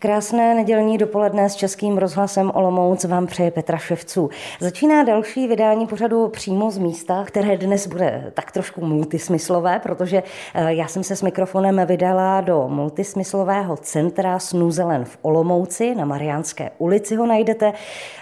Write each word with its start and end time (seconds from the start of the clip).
Krásné 0.00 0.54
nedělní 0.54 0.98
dopoledne 0.98 1.50
s 1.50 1.54
Českým 1.54 1.98
rozhlasem 1.98 2.50
Olomouc 2.54 3.04
vám 3.04 3.26
přeje 3.26 3.50
Petra 3.50 3.78
Ševců. 3.78 4.30
Začíná 4.60 5.02
další 5.02 5.48
vydání 5.48 5.86
pořadu 5.86 6.28
přímo 6.28 6.70
z 6.70 6.78
místa, 6.78 7.24
které 7.24 7.56
dnes 7.56 7.86
bude 7.86 8.32
tak 8.34 8.52
trošku 8.52 8.86
multismyslové, 8.86 9.78
protože 9.78 10.22
eh, 10.54 10.74
já 10.74 10.88
jsem 10.88 11.04
se 11.04 11.16
s 11.16 11.22
mikrofonem 11.22 11.80
vydala 11.86 12.40
do 12.40 12.68
multismyslového 12.68 13.76
centra 13.76 14.38
Snuzelen 14.38 15.04
v 15.04 15.18
Olomouci, 15.22 15.94
na 15.94 16.04
Mariánské 16.04 16.70
ulici 16.78 17.16
ho 17.16 17.26
najdete. 17.26 17.72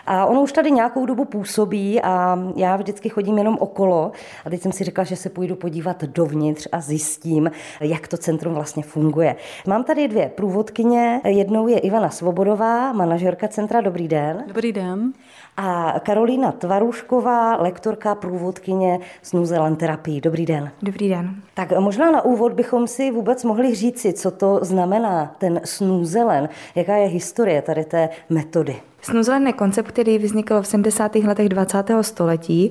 A 0.07 0.27
ono 0.27 0.43
už 0.43 0.53
tady 0.53 0.71
nějakou 0.71 1.07
dobu 1.07 1.25
působí 1.25 2.03
a 2.03 2.39
já 2.57 2.77
vždycky 2.77 3.09
chodím 3.09 3.39
jenom 3.39 3.57
okolo. 3.61 4.13
A 4.45 4.51
teď 4.51 4.63
jsem 4.63 4.73
si 4.73 4.85
řekla, 4.85 5.05
že 5.05 5.17
se 5.17 5.31
půjdu 5.31 5.57
podívat 5.57 6.05
dovnitř 6.05 6.69
a 6.73 6.81
zjistím, 6.81 7.51
jak 7.81 8.09
to 8.09 8.17
centrum 8.17 8.55
vlastně 8.55 8.83
funguje. 8.83 9.37
Mám 9.67 9.85
tady 9.85 10.09
dvě 10.09 10.29
průvodkyně, 10.35 11.21
jednou 11.25 11.66
mnou 11.67 11.75
je 11.75 11.81
Ivana 11.81 12.11
Svobodová, 12.11 12.93
manažerka 12.93 13.49
centra. 13.49 13.81
Dobrý 13.81 14.09
den. 14.09 14.45
Dobrý 14.47 14.73
den. 14.73 15.13
A 15.57 15.95
Karolína 16.01 16.53
Tvarušková, 16.53 17.57
lektorka, 17.57 18.15
průvodkyně 18.15 19.01
z 19.23 19.33
Nuzelan 19.33 19.77
terapii. 19.77 20.21
Dobrý 20.21 20.47
den. 20.47 20.71
Dobrý 20.83 21.09
den. 21.09 21.35
Tak 21.55 21.73
možná 21.79 22.11
na 22.11 22.25
úvod 22.25 22.53
bychom 22.53 22.87
si 22.87 23.11
vůbec 23.11 23.45
mohli 23.45 23.75
říci, 23.75 24.13
co 24.13 24.31
to 24.31 24.59
znamená 24.63 25.35
ten 25.39 25.61
snůzelen, 25.65 26.49
jaká 26.75 26.97
je 26.97 27.09
historie 27.09 27.63
tady 27.63 27.85
té 27.85 28.09
metody. 28.31 28.77
Snuzelen 29.07 29.47
je 29.47 29.53
koncept, 29.53 29.89
který 29.89 30.19
vznikl 30.19 30.63
v 30.63 30.67
70. 30.67 31.15
letech 31.15 31.49
20. 31.49 31.91
století. 32.01 32.71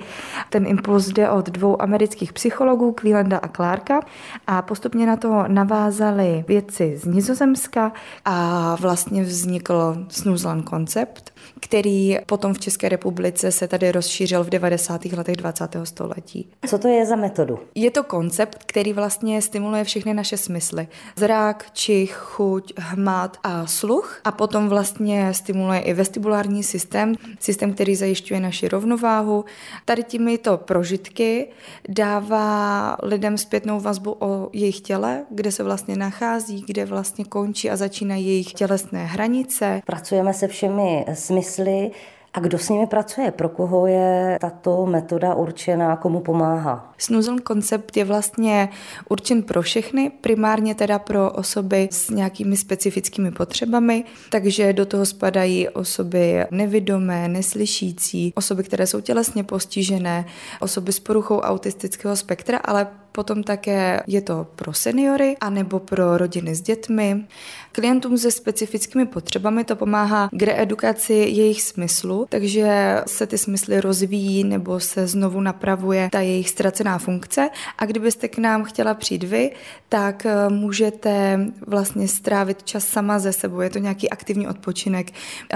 Ten 0.50 0.68
impuls 0.68 1.08
jde 1.08 1.30
od 1.30 1.50
dvou 1.50 1.82
amerických 1.82 2.34
psychologů, 2.34 2.92
Quilanda 2.92 3.38
a 3.38 3.48
Clarka, 3.48 4.00
a 4.48 4.62
postupně 4.62 5.06
na 5.06 5.18
to 5.18 5.44
navázali 5.48 6.46
vědci 6.48 6.98
z 6.98 7.06
Nizozemska 7.06 7.92
a 8.26 8.78
vlastně 8.80 9.24
vznikl 9.24 10.06
Snuzelen 10.10 10.64
koncept, 10.64 11.34
který 11.60 12.18
potom 12.26 12.54
v 12.54 12.60
České 12.60 12.90
republice 12.90 13.52
se 13.52 13.68
tady 13.68 13.92
rozšířil 13.92 14.44
v 14.44 14.50
90. 14.50 15.06
letech 15.06 15.36
20. 15.36 15.78
století. 15.84 16.50
Co 16.68 16.78
to 16.78 16.88
je 16.88 17.06
za 17.06 17.16
metodu? 17.16 17.60
Je 17.76 17.92
to 17.92 18.04
koncept, 18.04 18.64
který 18.66 18.94
vlastně 18.94 19.42
stimuluje 19.42 19.84
všechny 19.84 20.14
naše 20.14 20.38
smysly. 20.38 20.88
Zrak, 21.16 21.66
čich, 21.74 22.14
chuť, 22.14 22.74
hmat 22.78 23.38
a 23.44 23.66
sluch 23.66 24.20
a 24.24 24.32
potom 24.32 24.70
vlastně 24.70 25.34
stimuluje 25.34 25.80
i 25.80 25.94
vestibulární 25.94 26.25
vestibulární 26.26 26.64
systém, 26.64 27.16
systém, 27.40 27.74
který 27.74 27.96
zajišťuje 27.96 28.40
naši 28.40 28.68
rovnováhu. 28.68 29.46
Tady 29.86 30.04
těmito 30.04 30.58
prožitky 30.58 31.48
dává 31.90 32.98
lidem 33.04 33.38
zpětnou 33.38 33.80
vazbu 33.80 34.16
o 34.20 34.50
jejich 34.54 34.82
těle, 34.82 35.26
kde 35.30 35.52
se 35.52 35.64
vlastně 35.64 35.96
nachází, 35.96 36.64
kde 36.68 36.86
vlastně 36.86 37.26
končí 37.26 37.70
a 37.70 37.76
začínají 37.76 38.28
jejich 38.28 38.54
tělesné 38.54 39.06
hranice. 39.06 39.82
Pracujeme 39.86 40.34
se 40.34 40.48
všemi 40.48 41.06
smysly, 41.14 41.92
a 42.36 42.40
kdo 42.40 42.58
s 42.58 42.70
nimi 42.70 42.88
pracuje? 42.88 43.32
Pro 43.32 43.50
koho 43.50 43.88
je 43.88 44.38
tato 44.42 44.86
metoda 44.86 45.36
určená? 45.36 45.96
Komu 45.96 46.20
pomáhá? 46.20 46.94
Snoozone 46.98 47.42
koncept 47.42 47.98
je 47.98 48.06
vlastně 48.06 48.70
určen 49.10 49.44
pro 49.44 49.62
všechny, 49.62 50.10
primárně 50.22 50.76
teda 50.76 51.00
pro 51.00 51.32
osoby 51.32 51.90
s 51.92 52.10
nějakými 52.10 52.58
specifickými 52.58 53.32
potřebami, 53.32 54.04
takže 54.32 54.74
do 54.74 54.86
toho 54.86 55.06
spadají 55.06 55.70
osoby 55.70 56.46
nevidomé, 56.52 57.28
neslyšící, 57.28 58.34
osoby, 58.36 58.64
které 58.64 58.88
jsou 58.88 59.02
tělesně 59.02 59.44
postižené, 59.44 60.26
osoby 60.60 60.94
s 60.94 61.00
poruchou 61.00 61.40
autistického 61.40 62.16
spektra, 62.16 62.58
ale 62.58 62.88
Potom 63.16 63.44
také 63.44 64.04
je 64.08 64.22
to 64.22 64.48
pro 64.56 64.74
seniory 64.74 65.38
anebo 65.42 65.80
pro 65.80 66.18
rodiny 66.18 66.56
s 66.56 66.62
dětmi. 66.62 67.26
Klientům 67.72 68.18
se 68.18 68.32
specifickými 68.32 69.06
potřebami 69.06 69.64
to 69.64 69.76
pomáhá 69.76 70.30
k 70.32 70.44
reedukaci 70.44 71.14
jejich 71.14 71.62
smyslu, 71.62 72.26
takže 72.30 72.98
se 73.08 73.28
ty 73.28 73.38
smysly 73.38 73.82
rozvíjí 73.82 74.44
nebo 74.44 74.80
se 74.80 75.08
znovu 75.08 75.42
napravuje 75.42 76.10
ta 76.12 76.20
jejich 76.22 76.50
ztracená 76.50 76.98
funkce. 76.98 77.50
A 77.78 77.86
kdybyste 77.86 78.28
k 78.28 78.38
nám 78.38 78.64
chtěla 78.64 78.94
přijít 78.94 79.24
vy, 79.24 79.52
tak 79.90 80.26
eh, 80.26 80.50
můžete 80.50 81.40
vlastně 81.68 82.08
strávit 82.08 82.64
čas 82.64 82.88
sama 82.88 83.20
ze 83.20 83.34
sebou. 83.34 83.60
Je 83.62 83.70
to 83.70 83.80
nějaký 83.80 84.10
aktivní 84.10 84.48
odpočinek, 84.48 85.12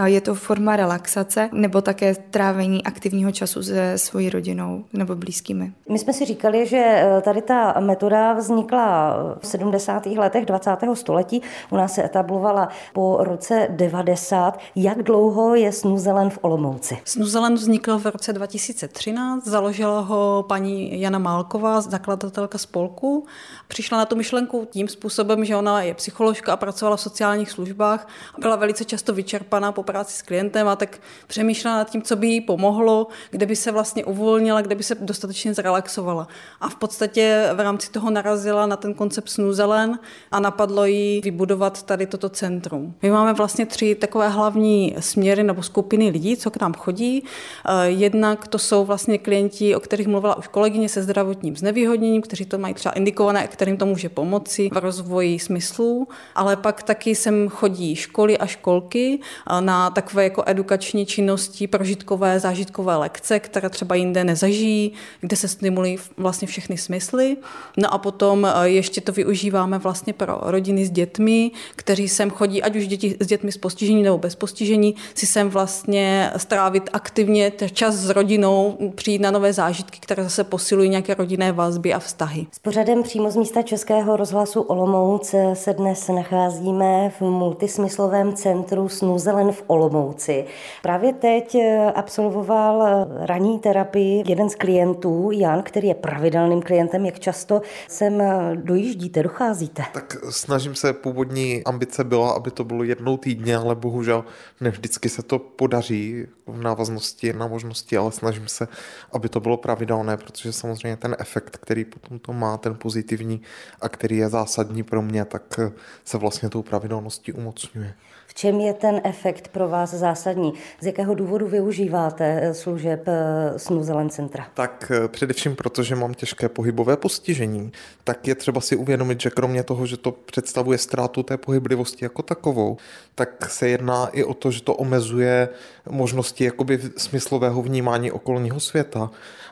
je 0.06 0.22
to 0.22 0.35
forma 0.35 0.75
relaxace 0.75 1.50
nebo 1.53 1.81
také 1.81 2.16
trávení 2.16 2.83
aktivního 2.83 3.31
času 3.31 3.63
se 3.63 3.97
svojí 3.97 4.29
rodinou 4.29 4.85
nebo 4.94 5.16
blízkými. 5.16 5.72
My 5.89 6.00
jsme 6.00 6.13
si 6.13 6.25
říkali, 6.25 6.67
že 6.67 6.78
eh, 6.78 7.22
tady 7.22 7.41
ta 7.49 7.75
metoda 7.79 8.33
vznikla 8.33 9.15
v 9.39 9.47
70. 9.47 10.05
letech 10.05 10.45
20. 10.45 10.77
století. 10.93 11.41
U 11.69 11.77
nás 11.77 11.93
se 11.93 12.05
etablovala 12.05 12.69
po 12.93 13.17
roce 13.19 13.67
90. 13.69 14.59
Jak 14.75 15.03
dlouho 15.03 15.55
je 15.55 15.71
Snuzelen 15.71 16.29
v 16.29 16.39
Olomouci? 16.41 16.97
Snuzelen 17.05 17.53
vznikl 17.53 17.99
v 17.99 18.05
roce 18.05 18.33
2013. 18.33 19.47
Založila 19.47 19.99
ho 19.99 20.45
paní 20.47 21.01
Jana 21.01 21.19
Málková, 21.19 21.81
zakladatelka 21.81 22.57
spolku. 22.57 23.25
Přišla 23.67 23.97
na 23.97 24.05
tu 24.05 24.15
myšlenku 24.15 24.67
tím 24.71 24.88
způsobem, 24.88 25.45
že 25.45 25.55
ona 25.55 25.81
je 25.81 25.93
psycholožka 25.93 26.53
a 26.53 26.57
pracovala 26.57 26.97
v 26.97 27.01
sociálních 27.01 27.51
službách 27.51 28.07
a 28.35 28.41
byla 28.41 28.55
velice 28.55 28.85
často 28.85 29.13
vyčerpaná 29.13 29.71
po 29.71 29.83
práci 29.83 30.17
s 30.17 30.21
klientem 30.21 30.67
a 30.67 30.75
tak 30.75 30.99
přemýšlela 31.27 31.77
nad 31.77 31.89
tím, 31.89 32.01
co 32.01 32.15
by 32.15 32.27
jí 32.27 32.41
pomohlo, 32.41 33.07
kde 33.29 33.45
by 33.45 33.55
se 33.55 33.71
vlastně 33.71 34.05
uvolnila, 34.05 34.61
kde 34.61 34.75
by 34.75 34.83
se 34.83 34.95
dostatečně 34.95 35.53
zrelaxovala. 35.53 36.27
A 36.61 36.69
v 36.69 36.75
podstatě 36.75 37.38
v 37.53 37.59
rámci 37.59 37.91
toho 37.91 38.09
narazila 38.09 38.66
na 38.66 38.75
ten 38.75 38.94
koncept 38.94 39.29
Snuzelen 39.29 40.00
a 40.31 40.39
napadlo 40.39 40.85
jí 40.85 41.22
vybudovat 41.23 41.83
tady 41.83 42.05
toto 42.05 42.29
centrum. 42.29 42.94
My 43.01 43.11
máme 43.11 43.33
vlastně 43.33 43.66
tři 43.66 43.95
takové 43.95 44.29
hlavní 44.29 44.95
směry 45.00 45.44
nebo 45.44 45.63
skupiny 45.63 46.09
lidí, 46.09 46.38
co 46.38 46.51
k 46.51 46.61
nám 46.61 46.73
chodí. 46.73 47.23
Eh, 47.66 47.89
jednak 47.89 48.47
to 48.47 48.59
jsou 48.59 48.85
vlastně 48.85 49.17
klienti, 49.17 49.75
o 49.75 49.79
kterých 49.79 50.07
mluvila 50.07 50.38
už 50.38 50.47
kolegyně 50.47 50.89
se 50.89 51.03
zdravotním 51.03 51.55
znevýhodněním, 51.55 52.22
kteří 52.22 52.45
to 52.45 52.57
mají 52.57 52.73
třeba 52.73 52.94
indikované, 52.94 53.47
kterým 53.47 53.77
to 53.77 53.85
může 53.85 54.09
pomoci 54.09 54.69
v 54.73 54.77
rozvoji 54.77 55.39
smyslů, 55.39 56.07
ale 56.35 56.56
pak 56.56 56.83
taky 56.83 57.16
sem 57.16 57.50
chodí 57.50 57.95
školy 57.95 58.38
a 58.38 58.45
školky 58.45 59.19
eh, 59.19 59.61
na 59.61 59.89
takové 59.89 60.23
jako 60.23 60.44
edukační 60.45 61.06
činnosti, 61.06 61.67
prožitkové, 61.67 62.39
zážitkové 62.39 62.95
lekce, 62.95 63.39
které 63.39 63.69
třeba 63.69 63.95
jinde 63.95 64.23
nezažijí, 64.23 64.91
kde 65.21 65.35
se 65.35 65.47
stimulují 65.47 65.97
vlastně 66.17 66.47
všechny 66.47 66.77
smysly. 66.77 67.28
No 67.78 67.94
a 67.94 67.97
potom 67.97 68.45
eh, 68.45 68.69
ještě 68.69 69.01
to 69.01 69.12
využíváme 69.12 69.78
vlastně 69.78 70.13
pro 70.13 70.38
rodiny 70.41 70.85
s 70.85 70.90
dětmi, 70.90 71.51
kteří 71.75 72.09
sem 72.09 72.29
chodí, 72.29 72.63
ať 72.63 72.75
už 72.75 72.88
děti 72.88 73.17
s 73.19 73.28
dětmi 73.28 73.51
s 73.51 73.57
postižením 73.57 74.03
nebo 74.03 74.17
bez 74.17 74.35
postižení, 74.35 74.95
si 75.16 75.25
sem 75.25 75.50
vlastně 75.50 76.31
strávit 76.38 76.89
aktivně 76.94 77.51
čas 77.73 77.95
s 77.95 78.09
rodinou, 78.09 78.78
přijít 78.95 79.22
na 79.22 79.31
nové 79.31 79.53
zážitky, 79.53 80.00
které 80.01 80.23
zase 80.23 80.44
posilují 80.44 80.89
nějaké 80.89 81.13
rodinné 81.13 81.51
vazby 81.51 81.94
a 81.94 82.00
vztahy. 82.00 82.47
S 82.51 82.59
pořadem 82.59 83.03
přímo 83.03 83.31
z 83.31 83.35
místa 83.35 83.62
Českého 83.62 84.18
rozhlasu 84.18 84.62
Olomouc 84.62 85.35
se 85.53 85.73
dnes 85.73 86.07
nacházíme 86.07 87.09
v 87.09 87.22
multismyslovém 87.22 88.34
centru 88.34 88.89
Snuzelen 88.89 89.51
v 89.51 89.63
Olomouci. 89.68 90.45
Právě 90.81 91.13
teď 91.13 91.56
eh, 91.56 91.91
absolvoval 91.95 92.88
eh, 92.88 93.25
ranní 93.25 93.59
terapii 93.59 94.23
jeden 94.28 94.50
z 94.50 94.56
klientů, 94.56 95.29
Jan, 95.31 95.63
který 95.63 95.88
je 95.88 95.95
pravidelným 95.95 96.62
klientem, 96.62 97.06
jak 97.09 97.19
často 97.19 97.61
sem 97.87 98.21
eh, 98.21 98.55
dojíždíte, 98.55 99.23
docházíte? 99.23 99.83
Tak 99.93 100.17
snažím 100.29 100.75
se, 100.75 100.93
původní 100.93 101.63
ambice 101.63 102.03
byla, 102.03 102.31
aby 102.31 102.51
to 102.51 102.63
bylo 102.63 102.83
jednou 102.83 103.17
týdně, 103.17 103.57
ale 103.57 103.75
bohužel 103.75 104.25
ne 104.61 104.69
vždycky 104.69 105.09
se 105.09 105.23
to 105.23 105.39
podaří 105.39 106.25
v 106.51 106.61
návaznosti 106.61 107.33
na 107.33 107.47
možnosti, 107.47 107.97
ale 107.97 108.11
snažím 108.11 108.47
se, 108.47 108.67
aby 109.11 109.29
to 109.29 109.39
bylo 109.39 109.57
pravidelné, 109.57 110.17
protože 110.17 110.53
samozřejmě 110.53 110.97
ten 110.97 111.15
efekt, 111.19 111.57
který 111.57 111.85
potom 111.85 112.19
to 112.19 112.33
má, 112.33 112.57
ten 112.57 112.75
pozitivní 112.75 113.41
a 113.81 113.89
který 113.89 114.17
je 114.17 114.29
zásadní 114.29 114.83
pro 114.83 115.01
mě, 115.01 115.25
tak 115.25 115.59
se 116.05 116.17
vlastně 116.17 116.49
tou 116.49 116.61
pravidelností 116.61 117.33
umocňuje. 117.33 117.93
V 118.29 118.33
čem 118.33 118.59
je 118.59 118.73
ten 118.73 119.01
efekt 119.03 119.47
pro 119.47 119.69
vás 119.69 119.94
zásadní? 119.94 120.53
Z 120.81 120.85
jakého 120.85 121.15
důvodu 121.15 121.47
využíváte 121.47 122.39
eh, 122.44 122.53
služeb 122.53 123.07
eh, 123.07 123.59
Snuzelen 123.59 124.09
centra? 124.09 124.47
Tak 124.53 124.91
eh, 124.95 125.07
především 125.07 125.56
proto, 125.56 125.83
že 125.83 125.95
mám 125.95 126.13
těžké 126.13 126.50
pohybové 126.50 126.97
postižení, 126.97 127.71
tak 128.03 128.27
je 128.27 128.35
třeba 128.35 128.62
si 128.62 128.75
uvědomit, 128.75 129.21
že 129.21 129.29
kromě 129.29 129.63
toho, 129.63 129.85
že 129.85 129.97
to 129.97 130.12
představuje 130.12 130.77
ztrátu 130.77 131.24
té 131.24 131.38
pohyblivosti 131.38 132.06
jako 132.06 132.21
takovou, 132.21 132.77
tak 133.15 133.50
se 133.50 133.69
jedná 133.69 134.07
i 134.07 134.24
o 134.24 134.33
to, 134.33 134.51
že 134.51 134.63
to 134.63 134.75
omezuje 134.75 135.50
možnosti 135.89 136.38
jakoby 136.44 136.80
smyslového 136.97 137.62
vnímání 137.62 138.12
okolního 138.12 138.59
světa 138.59 139.09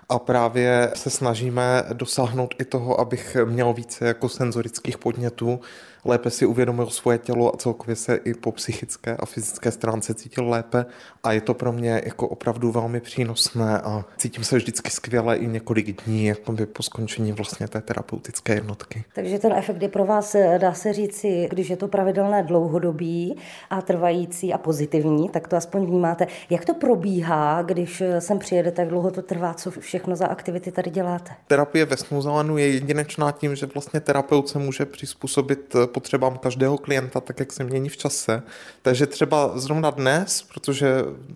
a 0.09 0.19
právě 0.19 0.92
se 0.95 1.09
snažíme 1.09 1.83
dosáhnout 1.94 2.56
i 2.59 2.65
toho, 2.65 3.00
abych 3.00 3.38
měl 3.45 3.74
více 3.74 4.07
jako 4.07 4.30
senzorických 4.30 4.98
podnětů, 4.98 5.59
lépe 6.06 6.30
si 6.30 6.45
uvědomil 6.45 6.88
svoje 6.89 7.18
tělo 7.18 7.54
a 7.54 7.57
celkově 7.57 7.95
se 7.95 8.15
i 8.15 8.33
po 8.33 8.51
psychické 8.51 9.18
a 9.19 9.25
fyzické 9.25 9.71
stránce 9.71 10.13
cítil 10.13 10.50
lépe 10.50 10.86
a 11.24 11.31
je 11.31 11.42
to 11.42 11.54
pro 11.54 11.71
mě 11.71 12.01
jako 12.06 12.27
opravdu 12.27 12.71
velmi 12.71 13.00
přínosné 13.00 13.81
a 13.81 14.06
cítím 14.18 14.44
se 14.44 14.56
vždycky 14.56 14.92
skvěle 14.92 15.38
i 15.38 15.48
několik 15.48 16.04
dní 16.06 16.25
jako 16.25 16.51
by 16.51 16.65
po 16.65 16.83
skončení 16.83 17.31
vlastně 17.31 17.68
té 17.68 17.81
terapeutické 17.81 18.53
jednotky. 18.53 19.03
Takže 19.13 19.39
ten 19.39 19.53
efekt 19.53 19.81
je 19.81 19.89
pro 19.89 20.06
vás, 20.06 20.36
dá 20.57 20.74
se 20.74 20.94
říci, 20.94 21.48
když 21.50 21.69
je 21.69 21.77
to 21.77 21.88
pravidelné 21.88 22.44
dlouhodobí 22.44 23.38
a 23.69 23.81
trvající 23.81 24.53
a 24.53 24.57
pozitivní, 24.57 25.30
tak 25.30 25.48
to 25.48 25.56
aspoň 25.56 25.86
vnímáte. 25.86 26.27
Jak 26.50 26.65
to 26.65 26.74
probíhá, 26.74 27.62
když 27.62 28.03
sem 28.19 28.39
přijedete, 28.39 28.81
jak 28.81 28.89
dlouho 28.89 29.12
to 29.12 29.21
trvá, 29.21 29.53
co 29.53 29.71
všechno 29.98 30.16
za 30.16 30.28
aktivity 30.28 30.72
tady 30.72 30.92
děláte? 30.92 31.32
Terapie 31.48 31.86
ve 31.86 31.98
Snuzalanu 31.98 32.58
je 32.58 32.68
jedinečná 32.68 33.32
tím, 33.32 33.56
že 33.56 33.66
vlastně 33.66 34.00
terapeut 34.00 34.50
se 34.50 34.60
může 34.60 34.86
přizpůsobit 34.86 35.76
potřebám 35.86 36.38
každého 36.38 36.78
klienta, 36.78 37.22
tak 37.22 37.40
jak 37.40 37.54
se 37.54 37.64
mění 37.64 37.90
v 37.90 37.98
čase. 37.98 38.44
Takže 38.82 39.06
třeba 39.08 39.60
zrovna 39.60 39.90
dnes, 39.90 40.42
protože 40.54 40.88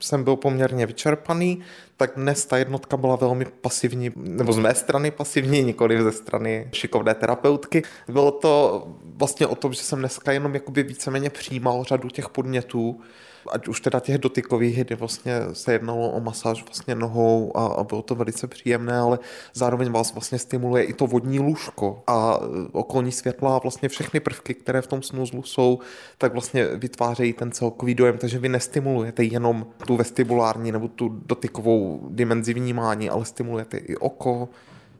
jsem 0.02 0.24
byl 0.24 0.36
poměrně 0.36 0.86
vyčerpaný, 0.86 1.60
tak 1.98 2.12
dnes 2.16 2.46
ta 2.46 2.58
jednotka 2.58 2.98
byla 2.98 3.16
velmi 3.16 3.46
pasivní, 3.46 4.12
nebo 4.16 4.54
z 4.54 4.58
mé 4.58 4.76
strany 4.76 5.12
pasivní, 5.12 5.64
nikoli 5.64 6.04
ze 6.04 6.12
strany 6.12 6.70
šikovné 6.74 7.14
terapeutky. 7.14 7.84
Bylo 8.08 8.32
to 8.32 8.88
vlastně 9.04 9.48
o 9.48 9.56
tom, 9.56 9.74
že 9.74 9.82
jsem 9.82 10.00
dneska 10.00 10.32
jenom 10.32 10.54
jakoby 10.54 10.84
víceméně 10.84 11.30
přijímal 11.30 11.84
řadu 11.84 12.10
těch 12.10 12.30
podnětů, 12.30 13.02
ať 13.50 13.68
už 13.68 13.82
teda 13.82 14.00
těch 14.00 14.18
dotykových, 14.18 14.84
kdy 14.84 14.96
vlastně 14.96 15.34
se 15.54 15.74
jednalo 15.74 16.10
o 16.10 16.20
masáž 16.20 16.64
vlastně 16.64 16.96
nohou 16.96 17.58
a, 17.58 17.66
a 17.66 17.84
bylo 17.84 18.02
to 18.02 18.16
velice 18.16 18.48
příjemné, 18.48 18.98
ale 19.00 19.20
zároveň 19.54 19.92
vás 19.92 20.14
vlastně 20.14 20.40
stimuluje 20.40 20.84
i 20.84 20.94
to 20.94 21.08
vodní 21.08 21.40
lůžko 21.40 22.04
a 22.08 22.40
okolní 22.72 23.12
světla 23.12 23.56
a 23.56 23.60
vlastně 23.60 23.90
všechny 23.90 24.20
prvky, 24.20 24.54
které 24.54 24.82
v 24.82 24.88
tom 24.88 25.02
snuzlu 25.04 25.44
jsou, 25.44 25.80
tak 26.18 26.34
vlastně 26.34 26.66
vytvářejí 26.66 27.34
ten 27.34 27.52
celkový 27.52 27.96
dojem, 27.96 28.18
takže 28.18 28.40
vy 28.40 28.50
nestimulujete 28.50 29.24
jenom 29.24 29.66
tu 29.88 29.98
vestibulární 29.98 30.72
nebo 30.72 30.88
tu 30.88 31.10
dotykovou 31.26 32.08
dimenzi 32.10 32.54
vnímání, 32.54 33.10
ale 33.10 33.26
stimulujete 33.26 33.78
i 33.78 33.96
oko, 33.98 34.50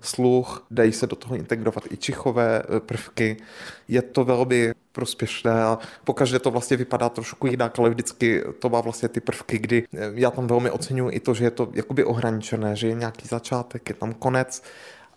sluch, 0.02 0.66
dají 0.72 0.92
se 0.92 1.08
do 1.08 1.16
toho 1.16 1.36
integrovat 1.36 1.84
i 1.92 1.98
čichové 1.98 2.64
e, 2.64 2.80
prvky. 2.80 3.38
Je 3.88 4.02
to 4.02 4.24
velmi 4.24 4.74
prospěšné 4.92 5.64
a 5.64 5.80
pokaždé 6.04 6.40
to 6.40 6.52
vlastně 6.52 6.78
vypadá 6.78 7.10
trošku 7.10 7.48
jinak, 7.48 7.80
ale 7.80 7.90
vždycky 7.90 8.44
to 8.60 8.70
má 8.70 8.82
vlastně 8.82 9.10
ty 9.10 9.20
prvky, 9.20 9.60
kdy 9.60 9.84
e, 9.94 10.12
já 10.14 10.32
tam 10.32 10.48
velmi 10.48 10.72
oceňuji 10.72 11.10
i 11.10 11.20
to, 11.20 11.34
že 11.34 11.44
je 11.44 11.52
to 11.52 11.70
jakoby 11.74 12.04
ohraničené, 12.04 12.76
že 12.76 12.88
je 12.88 12.96
nějaký 12.96 13.28
začátek, 13.28 13.90
je 13.90 13.96
tam 13.96 14.14
konec 14.14 14.64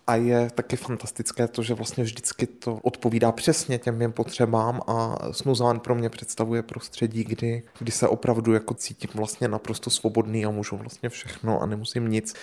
a 0.07 0.15
je 0.15 0.49
taky 0.55 0.75
fantastické 0.75 1.47
to, 1.47 1.63
že 1.63 1.73
vlastně 1.73 2.03
vždycky 2.03 2.47
to 2.47 2.79
odpovídá 2.81 3.31
přesně 3.31 3.77
těm 3.77 3.97
mým 3.97 4.11
potřebám 4.11 4.81
a 4.87 5.17
Snuzán 5.31 5.79
pro 5.79 5.95
mě 5.95 6.09
představuje 6.09 6.63
prostředí, 6.63 7.23
kdy, 7.23 7.63
kdy 7.79 7.91
se 7.91 8.07
opravdu 8.07 8.53
jako 8.53 8.73
cítím 8.73 9.09
vlastně 9.13 9.47
naprosto 9.47 9.89
svobodný 9.89 10.45
a 10.45 10.49
můžu 10.49 10.77
vlastně 10.77 11.09
všechno 11.09 11.61
a 11.61 11.65
nemusím 11.65 12.07
nic 12.07 12.33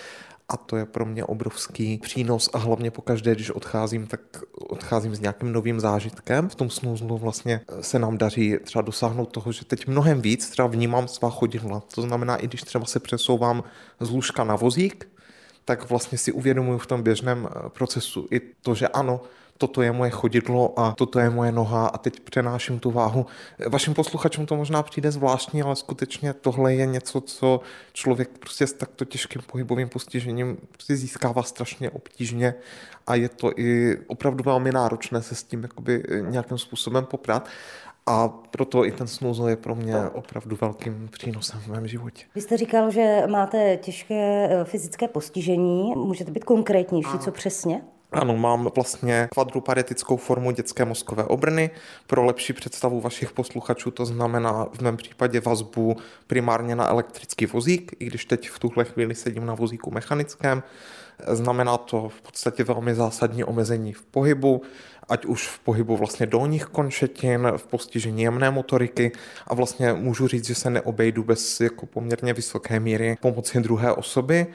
a 0.49 0.57
to 0.57 0.77
je 0.77 0.85
pro 0.85 1.05
mě 1.05 1.25
obrovský 1.25 1.97
přínos 1.97 2.49
a 2.53 2.57
hlavně 2.57 2.91
pokaždé, 2.91 3.35
když 3.35 3.49
odcházím, 3.49 4.07
tak 4.07 4.19
odcházím 4.69 5.15
s 5.15 5.19
nějakým 5.19 5.51
novým 5.51 5.79
zážitkem. 5.79 6.49
V 6.49 6.55
tom 6.55 6.69
snuzlu 6.69 7.17
vlastně 7.17 7.61
se 7.81 7.99
nám 7.99 8.17
daří 8.17 8.57
třeba 8.63 8.81
dosáhnout 8.81 9.25
toho, 9.25 9.51
že 9.51 9.65
teď 9.65 9.87
mnohem 9.87 10.21
víc 10.21 10.49
třeba 10.49 10.67
vnímám 10.67 11.07
svá 11.07 11.29
chodidla. 11.29 11.83
To 11.95 12.01
znamená, 12.01 12.35
i 12.35 12.47
když 12.47 12.61
třeba 12.61 12.85
se 12.85 12.99
přesouvám 12.99 13.63
z 13.99 14.09
lůžka 14.09 14.43
na 14.43 14.55
vozík, 14.55 15.07
tak 15.65 15.89
vlastně 15.89 16.17
si 16.17 16.31
uvědomuji 16.31 16.77
v 16.77 16.87
tom 16.87 17.03
běžném 17.03 17.49
procesu 17.67 18.27
i 18.31 18.39
to, 18.39 18.75
že 18.75 18.87
ano, 18.87 19.21
toto 19.57 19.81
je 19.81 19.91
moje 19.91 20.11
chodidlo 20.11 20.79
a 20.79 20.91
toto 20.91 21.19
je 21.19 21.29
moje 21.29 21.51
noha 21.51 21.87
a 21.87 21.97
teď 21.97 22.19
přenáším 22.19 22.79
tu 22.79 22.91
váhu. 22.91 23.25
Vašim 23.69 23.93
posluchačům 23.93 24.45
to 24.45 24.55
možná 24.55 24.83
přijde 24.83 25.11
zvláštní, 25.11 25.61
ale 25.61 25.75
skutečně 25.75 26.33
tohle 26.33 26.73
je 26.73 26.85
něco, 26.85 27.21
co 27.21 27.61
člověk 27.93 28.29
prostě 28.39 28.67
s 28.67 28.73
takto 28.73 29.05
těžkým 29.05 29.41
pohybovým 29.41 29.89
postižením 29.89 30.57
prostě 30.71 30.95
získává 30.95 31.43
strašně 31.43 31.89
obtížně 31.89 32.53
a 33.07 33.15
je 33.15 33.29
to 33.29 33.51
i 33.59 33.97
opravdu 34.07 34.43
velmi 34.43 34.71
náročné 34.71 35.21
se 35.21 35.35
s 35.35 35.43
tím 35.43 35.63
jakoby 35.63 36.03
nějakým 36.29 36.57
způsobem 36.57 37.05
poprat. 37.05 37.49
A 38.05 38.27
proto 38.27 38.85
i 38.85 38.91
ten 38.91 39.07
snůzo 39.07 39.47
je 39.47 39.55
pro 39.55 39.75
mě 39.75 40.09
opravdu 40.13 40.57
velkým 40.61 41.09
přínosem 41.11 41.59
v 41.59 41.67
mém 41.67 41.87
životě. 41.87 42.25
Vy 42.35 42.41
jste 42.41 42.57
říkal, 42.57 42.91
že 42.91 43.23
máte 43.27 43.77
těžké 43.77 44.47
eh, 44.51 44.63
fyzické 44.63 45.07
postižení. 45.07 45.93
Můžete 45.95 46.31
být 46.31 46.43
konkrétnější, 46.43 47.19
co 47.19 47.31
přesně? 47.31 47.81
Ano, 48.13 48.37
mám 48.37 48.69
vlastně 48.75 49.27
kvadruparetickou 49.31 50.17
formu 50.17 50.51
dětské 50.51 50.85
mozkové 50.85 51.23
obrny. 51.23 51.69
Pro 52.07 52.25
lepší 52.25 52.53
představu 52.53 53.01
vašich 53.01 53.31
posluchačů 53.31 53.91
to 53.91 54.05
znamená 54.05 54.67
v 54.73 54.81
mém 54.81 54.97
případě 54.97 55.39
vazbu 55.39 55.97
primárně 56.27 56.75
na 56.75 56.87
elektrický 56.89 57.45
vozík, 57.45 57.91
i 57.99 58.05
když 58.05 58.25
teď 58.25 58.49
v 58.49 58.59
tuhle 58.59 58.85
chvíli 58.85 59.15
sedím 59.15 59.45
na 59.45 59.55
vozíku 59.55 59.91
mechanickém. 59.91 60.63
Znamená 61.27 61.77
to 61.77 62.09
v 62.09 62.21
podstatě 62.21 62.63
velmi 62.63 62.95
zásadní 62.95 63.43
omezení 63.43 63.93
v 63.93 64.05
pohybu, 64.05 64.61
ať 65.09 65.25
už 65.25 65.47
v 65.47 65.59
pohybu 65.59 65.97
vlastně 65.97 66.25
dolních 66.25 66.65
končetin, 66.65 67.51
v 67.57 67.67
postižení 67.67 68.23
jemné 68.23 68.51
motoriky 68.51 69.11
a 69.47 69.53
vlastně 69.53 69.93
můžu 69.93 70.27
říct, 70.27 70.45
že 70.45 70.55
se 70.55 70.69
neobejdu 70.69 71.23
bez 71.23 71.61
jako 71.61 71.85
poměrně 71.85 72.33
vysoké 72.33 72.79
míry 72.79 73.17
pomoci 73.21 73.59
druhé 73.59 73.93
osoby 73.93 74.47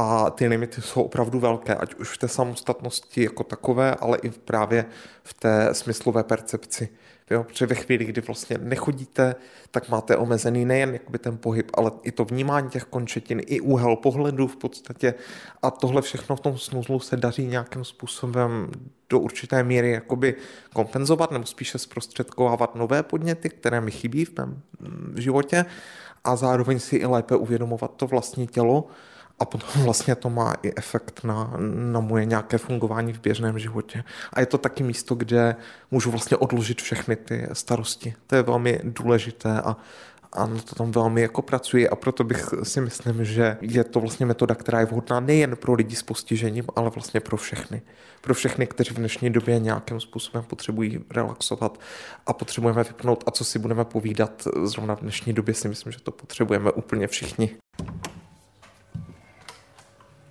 a 0.00 0.30
ty 0.30 0.48
limity 0.48 0.82
jsou 0.82 1.02
opravdu 1.02 1.40
velké, 1.40 1.74
ať 1.74 1.94
už 1.94 2.08
v 2.08 2.18
té 2.18 2.28
samostatnosti 2.28 3.22
jako 3.22 3.44
takové, 3.44 3.94
ale 3.94 4.18
i 4.22 4.30
právě 4.30 4.84
v 5.22 5.34
té 5.34 5.68
smyslové 5.72 6.24
percepci. 6.24 6.88
Jo, 7.30 7.44
protože 7.44 7.66
ve 7.66 7.74
chvíli, 7.74 8.04
kdy 8.04 8.20
vlastně 8.20 8.58
nechodíte, 8.58 9.34
tak 9.70 9.88
máte 9.88 10.16
omezený 10.16 10.64
nejen 10.64 10.92
jakoby 10.92 11.18
ten 11.18 11.38
pohyb, 11.38 11.70
ale 11.74 11.90
i 12.02 12.12
to 12.12 12.24
vnímání 12.24 12.70
těch 12.70 12.84
končetin, 12.84 13.42
i 13.46 13.60
úhel 13.60 13.96
pohledu 13.96 14.46
v 14.46 14.56
podstatě. 14.56 15.14
A 15.62 15.70
tohle 15.70 16.02
všechno 16.02 16.36
v 16.36 16.40
tom 16.40 16.58
snuzlu 16.58 17.00
se 17.00 17.16
daří 17.16 17.46
nějakým 17.46 17.84
způsobem 17.84 18.70
do 19.10 19.18
určité 19.18 19.62
míry 19.62 19.90
jakoby 19.90 20.34
kompenzovat 20.72 21.30
nebo 21.30 21.46
spíše 21.46 21.78
zprostředkovávat 21.78 22.74
nové 22.74 23.02
podněty, 23.02 23.48
které 23.48 23.80
mi 23.80 23.90
chybí 23.90 24.24
v 24.24 24.38
mém 24.38 24.62
mm, 24.80 25.14
životě 25.16 25.64
a 26.24 26.36
zároveň 26.36 26.78
si 26.78 26.96
i 26.96 27.06
lépe 27.06 27.36
uvědomovat 27.36 27.92
to 27.96 28.06
vlastní 28.06 28.46
tělo 28.46 28.88
a 29.40 29.44
potom 29.44 29.82
vlastně 29.82 30.14
to 30.14 30.30
má 30.30 30.54
i 30.62 30.72
efekt 30.76 31.24
na, 31.24 31.52
na 31.92 32.00
moje 32.00 32.24
nějaké 32.24 32.58
fungování 32.58 33.12
v 33.12 33.20
běžném 33.20 33.58
životě. 33.58 34.04
A 34.32 34.40
je 34.40 34.46
to 34.46 34.58
taky 34.58 34.82
místo, 34.82 35.14
kde 35.14 35.56
můžu 35.90 36.10
vlastně 36.10 36.36
odložit 36.36 36.82
všechny 36.82 37.16
ty 37.16 37.48
starosti. 37.52 38.14
To 38.26 38.36
je 38.36 38.42
velmi 38.42 38.80
důležité 38.84 39.60
a, 39.60 39.76
a 40.32 40.46
na 40.46 40.60
to 40.60 40.74
tam 40.74 40.92
velmi 40.92 41.22
jako 41.22 41.42
pracuji 41.42 41.88
a 41.88 41.96
proto 41.96 42.24
bych 42.24 42.48
si 42.62 42.80
myslím, 42.80 43.24
že 43.24 43.56
je 43.60 43.84
to 43.84 44.00
vlastně 44.00 44.26
metoda, 44.26 44.54
která 44.54 44.80
je 44.80 44.86
vhodná 44.86 45.20
nejen 45.20 45.56
pro 45.56 45.74
lidi 45.74 45.96
s 45.96 46.02
postižením, 46.02 46.64
ale 46.76 46.90
vlastně 46.90 47.20
pro 47.20 47.36
všechny. 47.36 47.82
Pro 48.20 48.34
všechny, 48.34 48.66
kteří 48.66 48.94
v 48.94 48.98
dnešní 48.98 49.30
době 49.30 49.58
nějakým 49.58 50.00
způsobem 50.00 50.44
potřebují 50.44 51.04
relaxovat 51.10 51.80
a 52.26 52.32
potřebujeme 52.32 52.84
vypnout 52.84 53.24
a 53.26 53.30
co 53.30 53.44
si 53.44 53.58
budeme 53.58 53.84
povídat 53.84 54.48
zrovna 54.64 54.96
v 54.96 55.00
dnešní 55.00 55.32
době 55.32 55.54
si 55.54 55.68
myslím, 55.68 55.92
že 55.92 56.00
to 56.00 56.10
potřebujeme 56.10 56.70
úplně 56.70 57.06
všichni. 57.06 57.56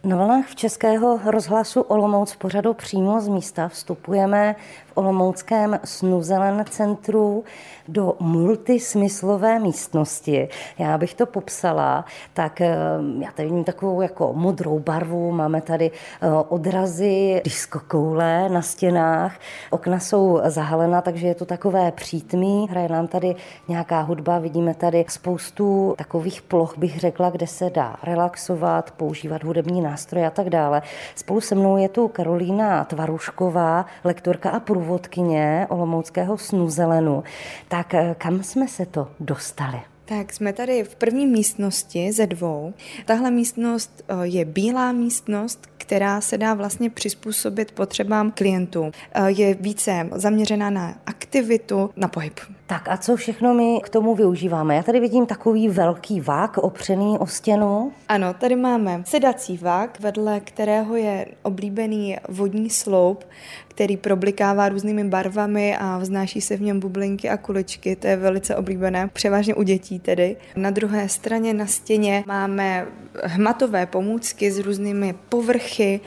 Na 0.03 0.15
vlnách 0.15 0.45
v 0.45 0.55
Českého 0.55 1.19
rozhlasu 1.25 1.81
Olomouc 1.81 2.35
pořadu 2.35 2.73
přímo 2.73 3.21
z 3.21 3.27
místa 3.27 3.67
vstupujeme 3.67 4.55
v 4.85 4.97
Olomouckém 4.97 5.79
Snuzelen 5.83 6.65
centru 6.69 7.43
do 7.87 8.15
multismyslové 8.19 9.59
místnosti. 9.59 10.49
Já 10.77 10.97
bych 10.97 11.13
to 11.13 11.25
popsala, 11.25 12.05
tak 12.33 12.61
eh, 12.61 12.75
já 13.19 13.31
tady 13.31 13.47
vidím 13.47 13.63
takovou 13.63 14.01
jako 14.01 14.33
modrou 14.33 14.79
barvu, 14.79 15.31
máme 15.31 15.61
tady 15.61 15.91
eh, 15.91 16.27
odrazy 16.47 17.41
diskokoule 17.43 18.49
na 18.49 18.61
stěnách, 18.61 19.39
okna 19.69 19.99
jsou 19.99 20.41
zahalena, 20.45 21.01
takže 21.01 21.27
je 21.27 21.35
to 21.35 21.45
takové 21.45 21.91
přítmí, 21.91 22.67
hraje 22.69 22.89
nám 22.89 23.07
tady 23.07 23.35
nějaká 23.67 24.01
hudba, 24.01 24.39
vidíme 24.39 24.73
tady 24.73 25.05
spoustu 25.07 25.95
takových 25.97 26.41
ploch, 26.41 26.77
bych 26.77 26.99
řekla, 26.99 27.29
kde 27.29 27.47
se 27.47 27.69
dá 27.69 27.95
relaxovat, 28.03 28.91
používat 28.91 29.43
hudební 29.43 29.81
nástroje 29.81 29.98
a 30.27 30.29
tak 30.29 30.49
dále. 30.49 30.81
Spolu 31.15 31.41
se 31.41 31.55
mnou 31.55 31.77
je 31.77 31.89
tu 31.89 32.07
Karolína 32.07 32.83
Tvarušková, 32.83 33.85
lektorka 34.03 34.49
a 34.49 34.59
průvodkyně 34.59 35.67
Olomouckého 35.69 36.37
Snuzelenu. 36.37 37.23
Tak 37.67 37.93
eh, 37.93 38.15
kam 38.17 38.43
jsme 38.43 38.67
se 38.67 38.85
to 38.85 39.07
dostali? 39.19 39.88
Tak 40.09 40.33
jsme 40.33 40.53
tady 40.53 40.83
v 40.83 40.95
první 40.95 41.27
místnosti 41.27 42.11
ze 42.11 42.27
dvou. 42.27 42.73
Tahle 43.05 43.31
místnost 43.31 44.03
eh, 44.07 44.13
je 44.23 44.45
bílá 44.45 44.91
místnost, 44.91 45.67
která 45.77 46.21
se 46.21 46.37
dá 46.37 46.53
vlastně 46.53 46.89
přizpůsobit 46.89 47.71
potřebám 47.71 48.31
klientů. 48.31 48.91
Eh, 49.13 49.31
je 49.31 49.53
více 49.53 50.09
zaměřená 50.11 50.69
na 50.69 50.95
aktivitu, 51.05 51.89
na 51.95 52.07
pohyb. 52.07 52.39
Tak 52.67 52.87
a 52.87 52.97
co 52.97 53.15
všechno 53.15 53.53
my 53.53 53.79
k 53.83 53.89
tomu 53.89 54.15
využíváme? 54.15 54.75
Já 54.75 54.83
tady 54.83 54.99
vidím 54.99 55.25
takový 55.25 55.69
velký 55.69 56.21
vák 56.21 56.57
opřený 56.57 57.17
o 57.19 57.27
stěnu. 57.27 57.91
Ano, 58.07 58.33
tady 58.33 58.55
máme 58.55 59.03
sedací 59.05 59.57
vák, 59.57 59.99
vedle 59.99 60.39
kterého 60.39 60.95
je 60.95 61.25
oblíbený 61.43 62.17
vodní 62.29 62.69
sloup, 62.69 63.23
který 63.79 63.97
problikává 63.97 64.69
různými 64.69 65.03
barvami 65.03 65.77
a 65.77 65.97
vznáší 65.97 66.41
se 66.41 66.57
v 66.57 66.61
něm 66.61 66.79
bublinky 66.79 67.29
a 67.29 67.37
kuličky. 67.37 67.95
To 67.95 68.07
je 68.07 68.15
velice 68.15 68.55
oblíbené, 68.55 69.09
převážně 69.13 69.55
u 69.55 69.63
dětí 69.63 69.99
tedy. 69.99 70.35
Na 70.55 70.69
druhé 70.69 71.09
straně 71.09 71.53
na 71.53 71.65
stěně 71.65 72.23
máme 72.27 72.87
hmatové 73.23 73.85
pomůcky 73.85 74.51
s 74.51 74.59
různými 74.59 75.15
povrchy 75.29 75.99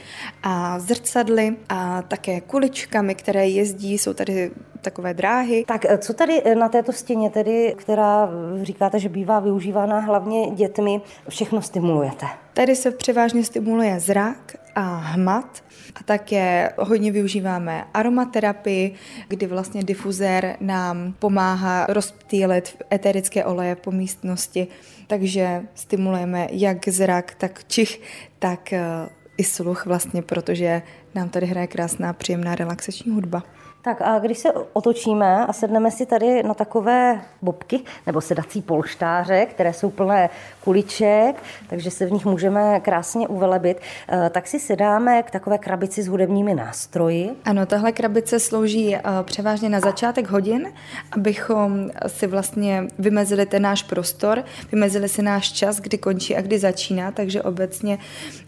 a 0.43 0.79
zrcadly 0.79 1.57
a 1.69 2.02
také 2.02 2.41
kuličkami, 2.41 3.14
které 3.14 3.49
jezdí. 3.49 3.99
Jsou 3.99 4.12
tady 4.12 4.50
takové 4.81 5.14
dráhy. 5.14 5.64
Tak 5.69 5.85
eh, 5.85 5.99
co 5.99 6.12
tady 6.12 6.43
eh, 6.45 6.55
na 6.55 6.69
této 6.69 6.93
stěně, 6.93 7.31
tedy, 7.31 7.75
která 7.79 8.29
eh, 8.61 8.64
říkáte, 8.64 8.99
že 8.99 9.09
bývá 9.09 9.41
využívána 9.41 10.00
hlavně 10.00 10.50
dětmi, 10.50 11.00
všechno 11.29 11.62
stimulujete? 11.62 12.26
Tady 12.55 12.76
se 12.76 12.91
převážně 12.91 13.45
stimuluje 13.45 14.00
zrak 14.00 14.57
a 14.75 14.97
hmat 14.97 15.64
a 15.95 16.02
také 16.02 16.73
hodně 16.79 17.12
využíváme 17.12 17.85
aromaterapii, 17.95 18.95
kdy 19.29 19.47
vlastně 19.47 19.85
difuzér 19.85 20.57
nám 20.61 21.14
pomáhá 21.19 21.87
rozptýlit 21.87 22.76
eterické 22.93 23.45
oleje 23.45 23.76
po 23.76 23.91
místnosti, 23.91 24.67
takže 25.07 25.62
stimulujeme 25.75 26.49
jak 26.50 26.88
zrak, 26.88 27.35
tak 27.35 27.64
čich, 27.64 28.00
tak 28.38 28.75
i 29.38 29.45
sluch 29.45 29.87
vlastně, 29.87 30.23
protože 30.23 30.83
nám 31.14 31.29
tady 31.29 31.47
hraje 31.47 31.67
krásná, 31.67 32.12
příjemná 32.12 32.55
relaxační 32.55 33.12
hudba. 33.12 33.43
Tak 33.85 34.03
a 34.03 34.19
když 34.19 34.39
se 34.39 34.53
otočíme 34.53 35.47
a 35.47 35.53
sedneme 35.53 35.91
si 35.91 36.07
tady 36.07 36.43
na 36.43 36.55
takové 36.55 37.21
bobky 37.43 37.81
nebo 38.07 38.21
sedací 38.21 38.62
polštáře, 38.62 39.47
které 39.47 39.73
jsou 39.73 39.91
plné 39.91 40.31
kuliček, 40.65 41.43
takže 41.69 41.91
se 41.91 42.07
v 42.07 42.12
nich 42.12 42.25
můžeme 42.25 42.81
krásně 42.81 43.29
uvelebit, 43.29 43.81
eh, 44.09 44.31
tak 44.31 44.47
si 44.47 44.61
sedáme 44.61 45.23
k 45.23 45.31
takové 45.31 45.59
krabici 45.59 46.03
s 46.03 46.09
hudebními 46.09 46.55
nástroji. 46.55 47.31
Ano, 47.45 47.67
tahle 47.67 47.93
krabice 47.93 48.41
slouží 48.41 48.97
eh, 48.97 49.01
převážně 49.23 49.69
na 49.69 49.81
začátek 49.81 50.31
hodin, 50.31 50.73
abychom 51.12 51.91
si 52.07 52.27
vlastně 52.27 52.85
vymezili 52.99 53.47
ten 53.47 53.62
náš 53.62 53.83
prostor, 53.83 54.45
vymezili 54.73 55.09
si 55.09 55.23
náš 55.23 55.53
čas, 55.53 55.81
kdy 55.81 55.99
končí 55.99 56.37
a 56.37 56.41
kdy 56.41 56.59
začíná, 56.59 57.11
takže 57.11 57.43
obecně 57.43 57.99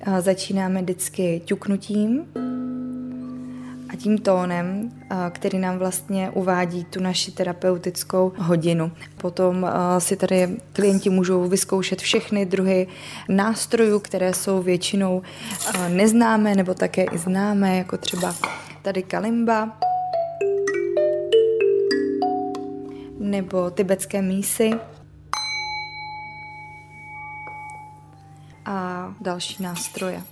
eh, 0.07 0.21
začínáme 0.21 0.83
vždycky 0.83 1.43
ťuknutím 1.45 2.26
a 3.95 3.97
tím 3.97 4.19
tónem, 4.19 4.91
který 5.31 5.59
nám 5.59 5.79
vlastně 5.79 6.31
uvádí 6.31 6.85
tu 6.85 7.01
naši 7.01 7.33
terapeutickou 7.33 8.33
hodinu. 8.37 8.93
Potom 9.17 9.67
si 9.99 10.17
tady 10.17 10.57
klienti 10.73 11.11
můžou 11.11 11.49
vyzkoušet 11.49 12.01
všechny 12.01 12.47
druhy 12.47 12.87
nástrojů, 13.29 13.99
které 13.99 14.35
jsou 14.35 14.63
většinou 14.63 15.23
neznámé 15.89 16.55
nebo 16.55 16.75
také 16.75 17.05
i 17.05 17.19
známé, 17.19 17.77
jako 17.77 17.99
třeba 17.99 18.35
tady 18.83 19.03
kalimba, 19.03 19.79
nebo 23.19 23.71
tibetské 23.71 24.23
mísy 24.23 24.71
a 28.67 29.09
další 29.21 29.63
nástroje. 29.63 30.23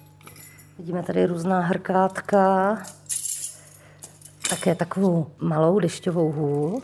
Vidíme 0.79 1.03
tady 1.03 1.27
různá 1.27 1.61
hrkátka, 1.61 2.79
také 4.53 4.75
takovou 4.75 5.27
malou 5.41 5.79
dešťovou 5.79 6.33
hůl. 6.33 6.81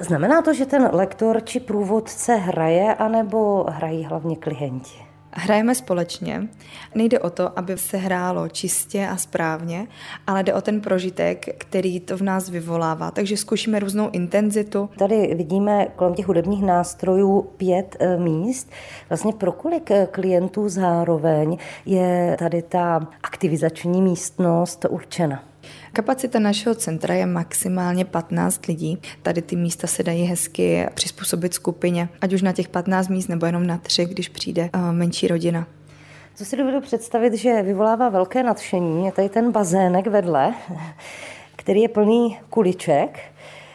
Znamená 0.00 0.42
to, 0.42 0.54
že 0.54 0.66
ten 0.66 0.90
lektor 0.92 1.44
či 1.44 1.60
průvodce 1.60 2.34
hraje, 2.34 2.94
anebo 2.94 3.64
hrají 3.70 4.04
hlavně 4.04 4.36
klienti? 4.36 5.13
Hrajeme 5.36 5.74
společně. 5.74 6.48
Nejde 6.94 7.18
o 7.18 7.30
to, 7.30 7.58
aby 7.58 7.78
se 7.78 7.96
hrálo 7.96 8.48
čistě 8.48 9.08
a 9.08 9.16
správně, 9.16 9.86
ale 10.26 10.42
jde 10.42 10.54
o 10.54 10.60
ten 10.60 10.80
prožitek, 10.80 11.46
který 11.58 12.00
to 12.00 12.16
v 12.16 12.22
nás 12.22 12.48
vyvolává. 12.48 13.10
Takže 13.10 13.36
zkusíme 13.36 13.78
různou 13.78 14.10
intenzitu. 14.12 14.90
Tady 14.98 15.34
vidíme 15.34 15.86
kolem 15.96 16.14
těch 16.14 16.26
hudebních 16.26 16.62
nástrojů 16.62 17.42
pět 17.42 17.96
eh, 18.00 18.16
míst. 18.16 18.70
Vlastně 19.08 19.32
pro 19.32 19.52
kolik 19.52 19.90
eh, 19.90 20.08
klientů 20.10 20.68
zároveň 20.68 21.58
je 21.86 22.36
tady 22.38 22.62
ta 22.62 23.08
aktivizační 23.22 24.02
místnost 24.02 24.86
určena? 24.88 25.53
Kapacita 25.94 26.38
našeho 26.38 26.74
centra 26.74 27.14
je 27.14 27.26
maximálně 27.26 28.04
15 28.04 28.66
lidí. 28.66 28.98
Tady 29.22 29.42
ty 29.42 29.56
místa 29.56 29.86
se 29.86 30.02
dají 30.02 30.22
hezky 30.24 30.86
přizpůsobit 30.94 31.54
skupině, 31.54 32.08
ať 32.20 32.32
už 32.32 32.42
na 32.42 32.52
těch 32.52 32.68
15 32.68 33.08
míst 33.08 33.28
nebo 33.28 33.46
jenom 33.46 33.66
na 33.66 33.78
tři, 33.78 34.06
když 34.06 34.28
přijde 34.28 34.70
eh, 34.72 34.92
menší 34.92 35.28
rodina. 35.28 35.66
Co 36.34 36.44
si 36.44 36.56
dovedu 36.56 36.80
představit, 36.80 37.34
že 37.34 37.62
vyvolává 37.62 38.08
velké 38.08 38.42
nadšení, 38.42 39.06
je 39.06 39.12
tady 39.12 39.28
ten 39.28 39.52
bazének 39.52 40.06
vedle, 40.06 40.54
který 41.56 41.80
je 41.80 41.88
plný 41.88 42.38
kuliček 42.50 43.18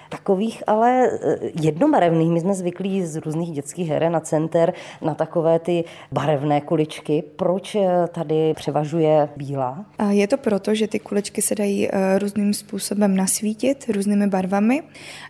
Takových 0.10 0.64
ale 0.68 1.10
eh, 1.12 1.38
jednobarevných, 1.62 2.32
my 2.32 2.40
jsme 2.40 2.54
zvyklí 2.54 3.06
z 3.06 3.16
různých 3.16 3.52
dětských 3.52 3.90
her 3.90 4.12
na 4.12 4.20
center 4.20 4.74
na 5.02 5.16
takové 5.16 5.60
ty 5.60 5.84
barevné 6.12 6.62
kuličky. 6.62 7.24
Proč 7.36 7.76
eh, 7.76 8.08
tady 8.12 8.54
převažuje 8.54 9.30
bílá? 9.36 9.86
Je 10.10 10.28
to 10.28 10.38
proto, 10.38 10.76
že 10.76 10.88
ty 10.88 11.00
kuličky 11.00 11.42
se 11.42 11.56
dají 11.56 11.90
eh, 11.90 12.20
různým 12.20 12.54
způsobem 12.54 13.16
nasvítit, 13.16 13.86
různými 13.94 14.28
barvami. 14.28 14.84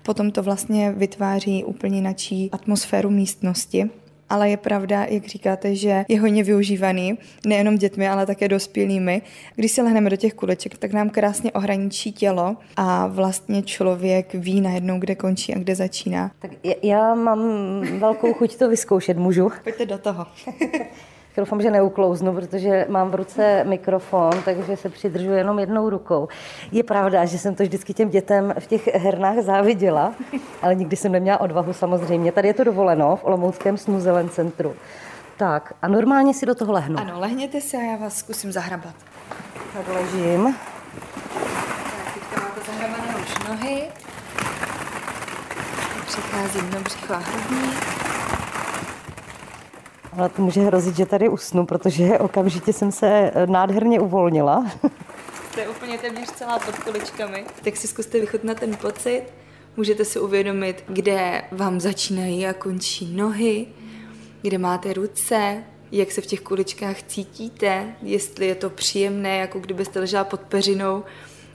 Potom 0.03 0.31
to 0.31 0.43
vlastně 0.43 0.91
vytváří 0.91 1.63
úplně 1.63 2.01
načí 2.01 2.50
atmosféru 2.51 3.09
místnosti 3.09 3.89
ale 4.29 4.50
je 4.50 4.57
pravda, 4.57 5.05
jak 5.09 5.25
říkáte, 5.25 5.75
že 5.75 6.05
je 6.07 6.21
hodně 6.21 6.43
využívaný 6.43 7.17
nejenom 7.45 7.77
dětmi, 7.77 8.09
ale 8.09 8.25
také 8.25 8.48
dospělými. 8.48 9.21
Když 9.55 9.71
si 9.71 9.81
lehneme 9.81 10.09
do 10.09 10.15
těch 10.15 10.33
kuleček, 10.33 10.77
tak 10.77 10.93
nám 10.93 11.09
krásně 11.09 11.51
ohraničí 11.51 12.12
tělo 12.12 12.57
a 12.77 13.07
vlastně 13.07 13.62
člověk 13.62 14.33
ví 14.33 14.62
najednou, 14.62 15.00
kde 15.00 15.15
končí 15.15 15.55
a 15.55 15.59
kde 15.59 15.75
začíná. 15.75 16.31
Tak 16.39 16.51
já 16.83 17.15
mám 17.15 17.39
velkou 18.00 18.33
chuť 18.33 18.55
to 18.55 18.69
vyzkoušet, 18.69 19.17
můžu? 19.17 19.51
Pojďte 19.63 19.86
do 19.86 19.98
toho. 19.98 20.25
doufám, 21.39 21.62
že 21.62 21.72
neuklouznu, 21.72 22.34
protože 22.34 22.86
mám 22.89 23.10
v 23.10 23.15
ruce 23.15 23.63
mikrofon, 23.63 24.31
takže 24.46 24.77
se 24.77 24.89
přidržu 24.89 25.31
jenom 25.31 25.60
jednou 25.60 25.89
rukou. 25.89 26.27
Je 26.72 26.84
pravda, 26.84 27.25
že 27.25 27.38
jsem 27.38 27.55
to 27.55 27.63
vždycky 27.63 27.93
těm 27.93 28.10
dětem 28.10 28.53
v 28.60 28.67
těch 28.67 28.88
hernách 28.88 29.38
záviděla, 29.38 30.13
ale 30.62 30.75
nikdy 30.75 30.96
jsem 30.96 31.12
neměla 31.12 31.39
odvahu 31.39 31.74
samozřejmě. 31.74 32.31
Tady 32.31 32.48
je 32.48 32.53
to 32.53 32.63
dovoleno 32.63 33.15
v 33.15 33.25
Olomouckém 33.25 33.77
snuzelen 33.77 34.29
centru. 34.29 34.75
Tak 35.38 35.74
a 35.81 35.88
normálně 35.88 36.34
si 36.34 36.46
do 36.46 36.55
toho 36.55 36.74
lehnu. 36.74 37.00
Ano, 37.00 37.19
lehněte 37.19 37.62
si 37.62 37.77
a 37.77 37.81
já 37.81 37.96
vás 37.98 38.17
zkusím 38.17 38.51
zahrabat. 38.51 38.93
Tak 39.74 39.88
ležím. 39.88 40.55
Tak, 41.96 42.13
teďka 42.13 42.41
máte 42.41 42.62
zahrabané 42.72 43.15
už 43.24 43.48
nohy. 43.50 43.84
Přicházím 46.05 46.69
do 46.69 46.79
břicho 46.79 47.13
a 47.13 47.17
hrudní. 47.17 48.09
Ale 50.20 50.30
to 50.30 50.42
může 50.42 50.62
hrozit, 50.62 50.96
že 50.96 51.06
tady 51.06 51.30
usnu, 51.30 51.66
protože 51.66 52.20
okamžitě 52.20 52.74
jsem 52.74 52.92
se 52.92 53.08
eh, 53.08 53.48
nádherně 53.48 54.00
uvolnila. 54.00 54.72
To 55.54 55.60
je 55.60 55.70
úplně 55.70 55.98
téměř 55.98 56.30
celá 56.32 56.60
pod 56.60 56.80
kuličkami. 56.80 57.46
Tak 57.64 57.78
si 57.78 57.88
zkuste 57.88 58.20
vychutnat 58.20 58.60
ten 58.60 58.76
pocit. 58.76 59.24
Můžete 59.78 60.06
si 60.06 60.20
uvědomit, 60.20 60.84
kde 60.88 61.42
vám 61.52 61.80
začínají 61.80 62.48
a 62.48 62.54
končí 62.54 63.16
nohy, 63.16 63.68
kde 64.42 64.58
máte 64.58 64.94
ruce, 64.94 65.64
jak 65.92 66.12
se 66.12 66.22
v 66.22 66.26
těch 66.26 66.42
kuličkách 66.42 67.04
cítíte, 67.04 67.96
jestli 68.02 68.48
je 68.48 68.56
to 68.56 68.70
příjemné, 68.70 69.38
jako 69.38 69.60
kdybyste 69.60 70.00
ležela 70.00 70.24
pod 70.24 70.40
peřinou, 70.40 71.04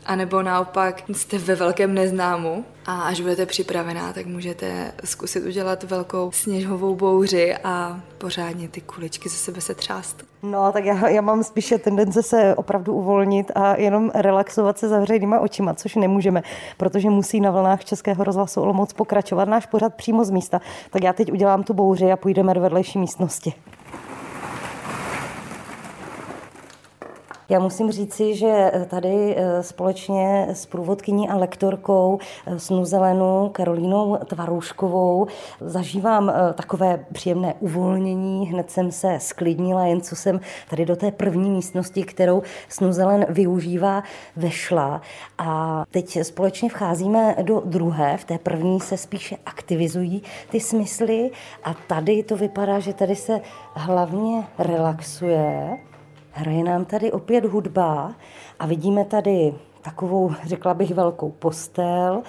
anebo 0.06 0.42
naopak 0.42 1.02
jste 1.12 1.38
ve 1.38 1.54
velkém 1.54 1.94
neznámu 1.94 2.64
a 2.87 3.02
až 3.02 3.20
budete 3.20 3.46
připravená, 3.46 4.12
tak 4.12 4.26
můžete 4.26 4.92
zkusit 5.04 5.44
udělat 5.44 5.82
velkou 5.82 6.30
sněhovou 6.32 6.94
bouři 6.94 7.54
a 7.64 8.00
pořádně 8.18 8.68
ty 8.68 8.80
kuličky 8.80 9.28
ze 9.28 9.37
sebe 9.37 9.61
se 9.61 9.75
třást. 9.75 10.25
No, 10.42 10.73
tak 10.73 10.84
já, 10.84 11.08
já 11.08 11.20
mám 11.20 11.44
spíše 11.44 11.78
tendence 11.78 12.23
se 12.23 12.54
opravdu 12.54 12.94
uvolnit 12.94 13.52
a 13.54 13.76
jenom 13.76 14.11
relaxovat 14.14 14.78
se 14.78 14.88
zavřenýma 14.88 15.40
očima, 15.40 15.75
což 15.75 15.94
nemůžeme, 15.94 16.42
protože 16.76 17.11
musí 17.11 17.40
na 17.40 17.50
vlnách 17.50 17.84
Českého 17.84 18.25
rozhlasu 18.25 18.61
Olomouc 18.61 18.92
pokračovat 18.92 19.49
náš 19.49 19.66
pořad 19.66 19.94
přímo 19.94 20.25
z 20.25 20.30
místa. 20.30 20.61
Tak 20.90 21.04
já 21.04 21.12
teď 21.12 21.32
udělám 21.32 21.62
tu 21.62 21.75
bouři 21.75 22.12
a 22.12 22.16
půjdeme 22.16 22.54
do 22.54 22.61
vedlejší 22.61 22.99
místnosti. 22.99 23.54
Já 27.48 27.58
musím 27.58 27.92
říci, 27.92 28.36
že 28.36 28.72
tady 28.88 29.36
eh, 29.36 29.62
společně 29.62 30.46
s 30.52 30.66
průvodkyní 30.66 31.28
a 31.28 31.36
lektorkou 31.36 32.18
eh, 32.46 32.58
z 32.58 32.70
Nuzelenu 32.70 33.48
Karolínou 33.52 34.16
Tvarouškovou 34.26 35.26
zažívám 35.60 36.30
eh, 36.30 36.52
takové 36.52 37.06
příjemné 37.12 37.54
uvolnění. 37.60 38.46
Hned 38.46 38.70
jsem 38.70 38.92
se 38.92 39.18
sklidnila, 39.20 39.86
jen 39.86 40.00
co 40.00 40.16
jsem 40.16 40.40
tady 40.70 40.86
do 40.86 40.96
té 40.96 41.10
první 41.10 41.50
místnosti, 41.50 42.02
kterou 42.02 42.42
Snuzelen 42.68 43.26
využívá, 43.28 44.02
vešla. 44.36 45.00
A 45.38 45.84
teď 45.90 46.18
společně 46.22 46.68
vcházíme 46.68 47.36
do 47.42 47.62
druhé. 47.64 48.16
V 48.16 48.24
té 48.24 48.38
první 48.38 48.80
se 48.80 48.96
spíše 48.96 49.36
aktivizují 49.46 50.22
ty 50.50 50.60
smysly 50.60 51.30
a 51.64 51.74
tady 51.74 52.22
to 52.22 52.36
vypadá, 52.36 52.78
že 52.78 52.92
tady 52.92 53.16
se 53.16 53.40
hlavně 53.74 54.46
relaxuje 54.58 55.78
Hraje 56.36 56.64
nám 56.64 56.84
tady 56.84 57.12
opět 57.12 57.44
hudba 57.44 58.14
a 58.58 58.66
vidíme 58.66 59.04
tady 59.04 59.54
takovou, 59.82 60.34
řekla 60.44 60.74
bych, 60.74 60.94
velkou 60.94 61.30
postel, 61.30 62.22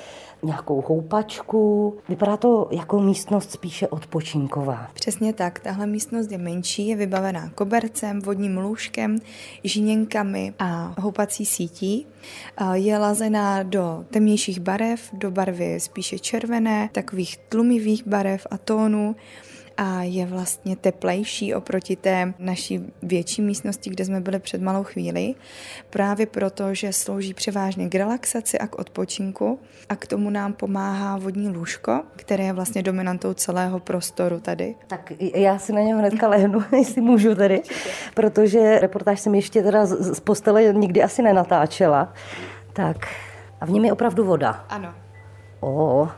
nějakou 0.44 0.82
houpačku. 0.88 1.98
Vypadá 2.10 2.38
to 2.38 2.68
jako 2.72 3.00
místnost 3.00 3.52
spíše 3.52 3.88
odpočinková. 3.88 4.88
Přesně 4.94 5.34
tak. 5.34 5.60
Tahle 5.60 5.88
místnost 5.88 6.32
je 6.32 6.38
menší, 6.38 6.88
je 6.88 6.96
vybavená 6.96 7.50
kobercem, 7.50 8.20
vodním 8.22 8.58
lůžkem, 8.58 9.18
žiněnkami 9.64 10.54
a 10.60 10.96
houpací 11.00 11.46
sítí. 11.46 12.08
Je 12.74 12.98
lazená 12.98 13.64
do 13.64 14.06
temnějších 14.12 14.60
barev, 14.60 15.10
do 15.14 15.32
barvy 15.32 15.80
spíše 15.80 16.20
červené, 16.20 16.90
takových 16.92 17.38
tlumivých 17.38 18.08
barev 18.08 18.48
a 18.52 18.58
tónů 18.58 19.16
a 19.78 20.04
je 20.04 20.26
vlastně 20.26 20.76
teplejší 20.76 21.54
oproti 21.54 21.96
té 21.96 22.34
naší 22.40 22.94
větší 23.04 23.42
místnosti, 23.42 23.90
kde 23.90 24.06
jsme 24.06 24.22
byli 24.22 24.40
před 24.40 24.62
malou 24.62 24.84
chvíli, 24.84 25.36
právě 25.90 26.26
proto, 26.26 26.74
že 26.74 26.94
slouží 26.94 27.34
převážně 27.34 27.90
k 27.90 27.96
relaxaci 27.96 28.60
a 28.60 28.68
k 28.68 28.80
odpočinku 28.80 29.60
a 29.90 29.96
k 29.96 30.08
tomu 30.08 30.30
nám 30.30 30.54
pomáhá 30.54 31.18
vodní 31.18 31.50
lůžko, 31.50 32.02
které 32.16 32.44
je 32.44 32.54
vlastně 32.54 32.84
dominantou 32.84 33.34
celého 33.34 33.80
prostoru 33.80 34.40
tady. 34.40 34.76
Tak 34.88 35.14
já 35.36 35.60
si 35.60 35.74
na 35.74 35.82
něho 35.82 36.00
hnedka 36.00 36.28
lehnu, 36.28 36.64
jestli 36.78 37.02
můžu 37.02 37.36
tady, 37.36 37.62
protože 38.14 38.80
reportáž 38.80 39.20
jsem 39.20 39.36
ještě 39.36 39.64
teda 39.64 39.86
z 39.86 40.20
postele 40.20 40.74
nikdy 40.74 41.04
asi 41.04 41.22
nenatáčela. 41.22 42.14
Tak 42.74 42.98
a 43.62 43.66
v 43.66 43.70
něm 43.70 43.86
je 43.86 43.94
opravdu 43.94 44.26
voda. 44.26 44.66
Ano. 44.70 44.94
O, 45.60 46.10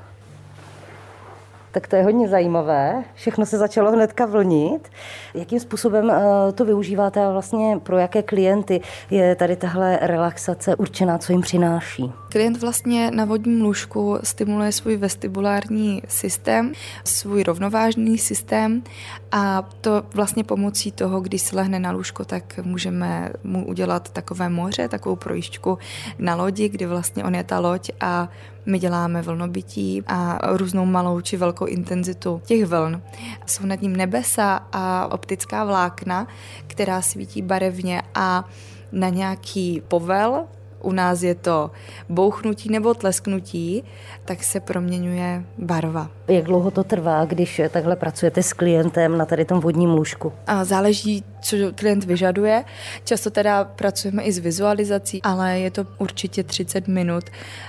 tak 1.72 1.88
to 1.88 1.96
je 1.96 2.04
hodně 2.04 2.28
zajímavé. 2.28 3.04
Všechno 3.14 3.46
se 3.46 3.58
začalo 3.58 3.92
hnedka 3.92 4.26
vlnit. 4.26 4.90
Jakým 5.34 5.60
způsobem 5.60 6.12
eh, 6.12 6.52
to 6.52 6.66
využíváte 6.66 7.26
a 7.26 7.32
vlastně 7.32 7.80
pro 7.84 7.98
jaké 7.98 8.24
klienty 8.24 8.82
je 9.10 9.36
tady 9.36 9.56
tahle 9.56 10.00
relaxace 10.02 10.76
určená, 10.76 11.18
co 11.18 11.32
jim 11.32 11.42
přináší? 11.42 12.12
Klient 12.32 12.62
vlastně 12.62 13.12
na 13.12 13.26
vodním 13.26 13.62
lůžku 13.62 14.20
stimuluje 14.24 14.72
svůj 14.72 14.98
vestibulární 14.98 16.02
systém, 16.08 16.72
svůj 17.04 17.44
rovnovážný 17.44 18.18
systém 18.18 18.84
a 19.32 19.70
to 19.82 20.04
vlastně 20.14 20.44
pomocí 20.44 20.92
toho, 20.92 21.22
když 21.22 21.42
se 21.42 21.56
lehne 21.56 21.80
na 21.80 21.92
lůžko, 21.92 22.26
tak 22.26 22.60
můžeme 22.64 23.30
mu 23.44 23.68
udělat 23.68 24.10
takové 24.10 24.50
moře, 24.50 24.88
takovou 24.88 25.16
projížďku 25.16 25.78
na 26.20 26.36
lodi, 26.36 26.70
kdy 26.70 26.86
vlastně 26.86 27.24
on 27.24 27.36
je 27.36 27.44
ta 27.44 27.60
loď 27.60 27.90
a 28.02 28.30
my 28.68 28.80
děláme 28.80 29.22
vlnobytí 29.22 30.04
a 30.08 30.40
různou 30.58 30.86
malou 30.86 31.22
či 31.22 31.38
velkou 31.38 31.57
intenzitu 31.66 32.42
těch 32.46 32.66
vln. 32.66 33.02
Jsou 33.46 33.66
nad 33.66 33.82
ním 33.82 33.96
nebesa 33.96 34.68
a 34.72 35.08
optická 35.12 35.64
vlákna, 35.64 36.28
která 36.68 37.02
svítí 37.02 37.42
barevně 37.42 38.02
a 38.16 38.46
na 38.92 39.10
nějaký 39.10 39.82
povel 39.88 40.46
u 40.82 40.92
nás 40.92 41.24
je 41.24 41.36
to 41.36 41.72
bouchnutí 42.10 42.70
nebo 42.70 42.94
tlesknutí, 42.94 43.84
tak 44.26 44.44
se 44.44 44.60
proměňuje 44.60 45.44
barva. 45.58 46.10
Jak 46.28 46.44
dlouho 46.44 46.72
to 46.72 46.84
trvá, 46.84 47.26
když 47.26 47.62
takhle 47.70 47.96
pracujete 47.96 48.44
s 48.44 48.54
klientem 48.54 49.18
na 49.18 49.26
tady 49.26 49.46
tom 49.46 49.60
vodním 49.60 49.90
lůžku? 49.90 50.34
A 50.48 50.64
záleží, 50.64 51.24
co 51.42 51.56
klient 51.76 52.04
vyžaduje. 52.04 52.64
Často 53.04 53.30
teda 53.30 53.64
pracujeme 53.64 54.24
i 54.24 54.32
s 54.32 54.38
vizualizací, 54.38 55.22
ale 55.22 55.60
je 55.60 55.72
to 55.72 55.88
určitě 55.98 56.44
30 56.44 56.88
minut. 56.88 57.24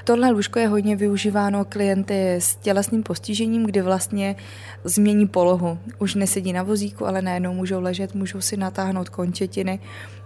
Tohle 0.04 0.30
lůžko 0.30 0.58
je 0.58 0.68
hodně 0.68 0.96
využíváno 0.96 1.64
klienty 1.64 2.34
s 2.34 2.56
tělesným 2.56 3.02
postižením, 3.02 3.64
kdy 3.64 3.82
vlastně 3.82 4.37
změní 4.84 5.26
polohu. 5.26 5.78
Už 5.98 6.14
nesedí 6.14 6.52
na 6.52 6.62
vozíku, 6.62 7.06
ale 7.06 7.22
najednou 7.22 7.54
můžou 7.54 7.80
ležet, 7.80 8.14
můžou 8.14 8.40
si 8.40 8.56
natáhnout 8.56 9.08
končetiny, 9.08 9.78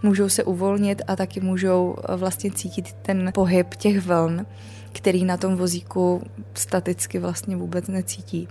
můžou 0.03 0.29
se 0.29 0.43
uvolnit 0.43 1.01
a 1.07 1.15
taky 1.15 1.39
můžou 1.39 1.95
vlastně 2.15 2.51
cítit 2.51 2.93
ten 2.93 3.31
pohyb 3.33 3.75
těch 3.75 3.99
vln 3.99 4.45
který 4.93 5.25
na 5.25 5.37
tom 5.37 5.55
vozíku 5.55 6.21
staticky 6.53 7.19
vlastně 7.19 7.55
vůbec 7.55 7.87
necítí. 7.87 8.47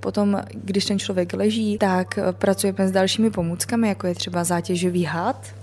Potom, 0.00 0.40
když 0.54 0.84
ten 0.84 0.98
člověk 0.98 1.34
leží, 1.34 1.78
tak 1.78 2.18
pracujeme 2.32 2.88
s 2.88 2.92
dalšími 2.92 3.30
pomůckami, 3.30 3.88
jako 3.88 4.06
je 4.06 4.14
třeba 4.14 4.44
zátěžový 4.44 5.04
had, 5.04 5.54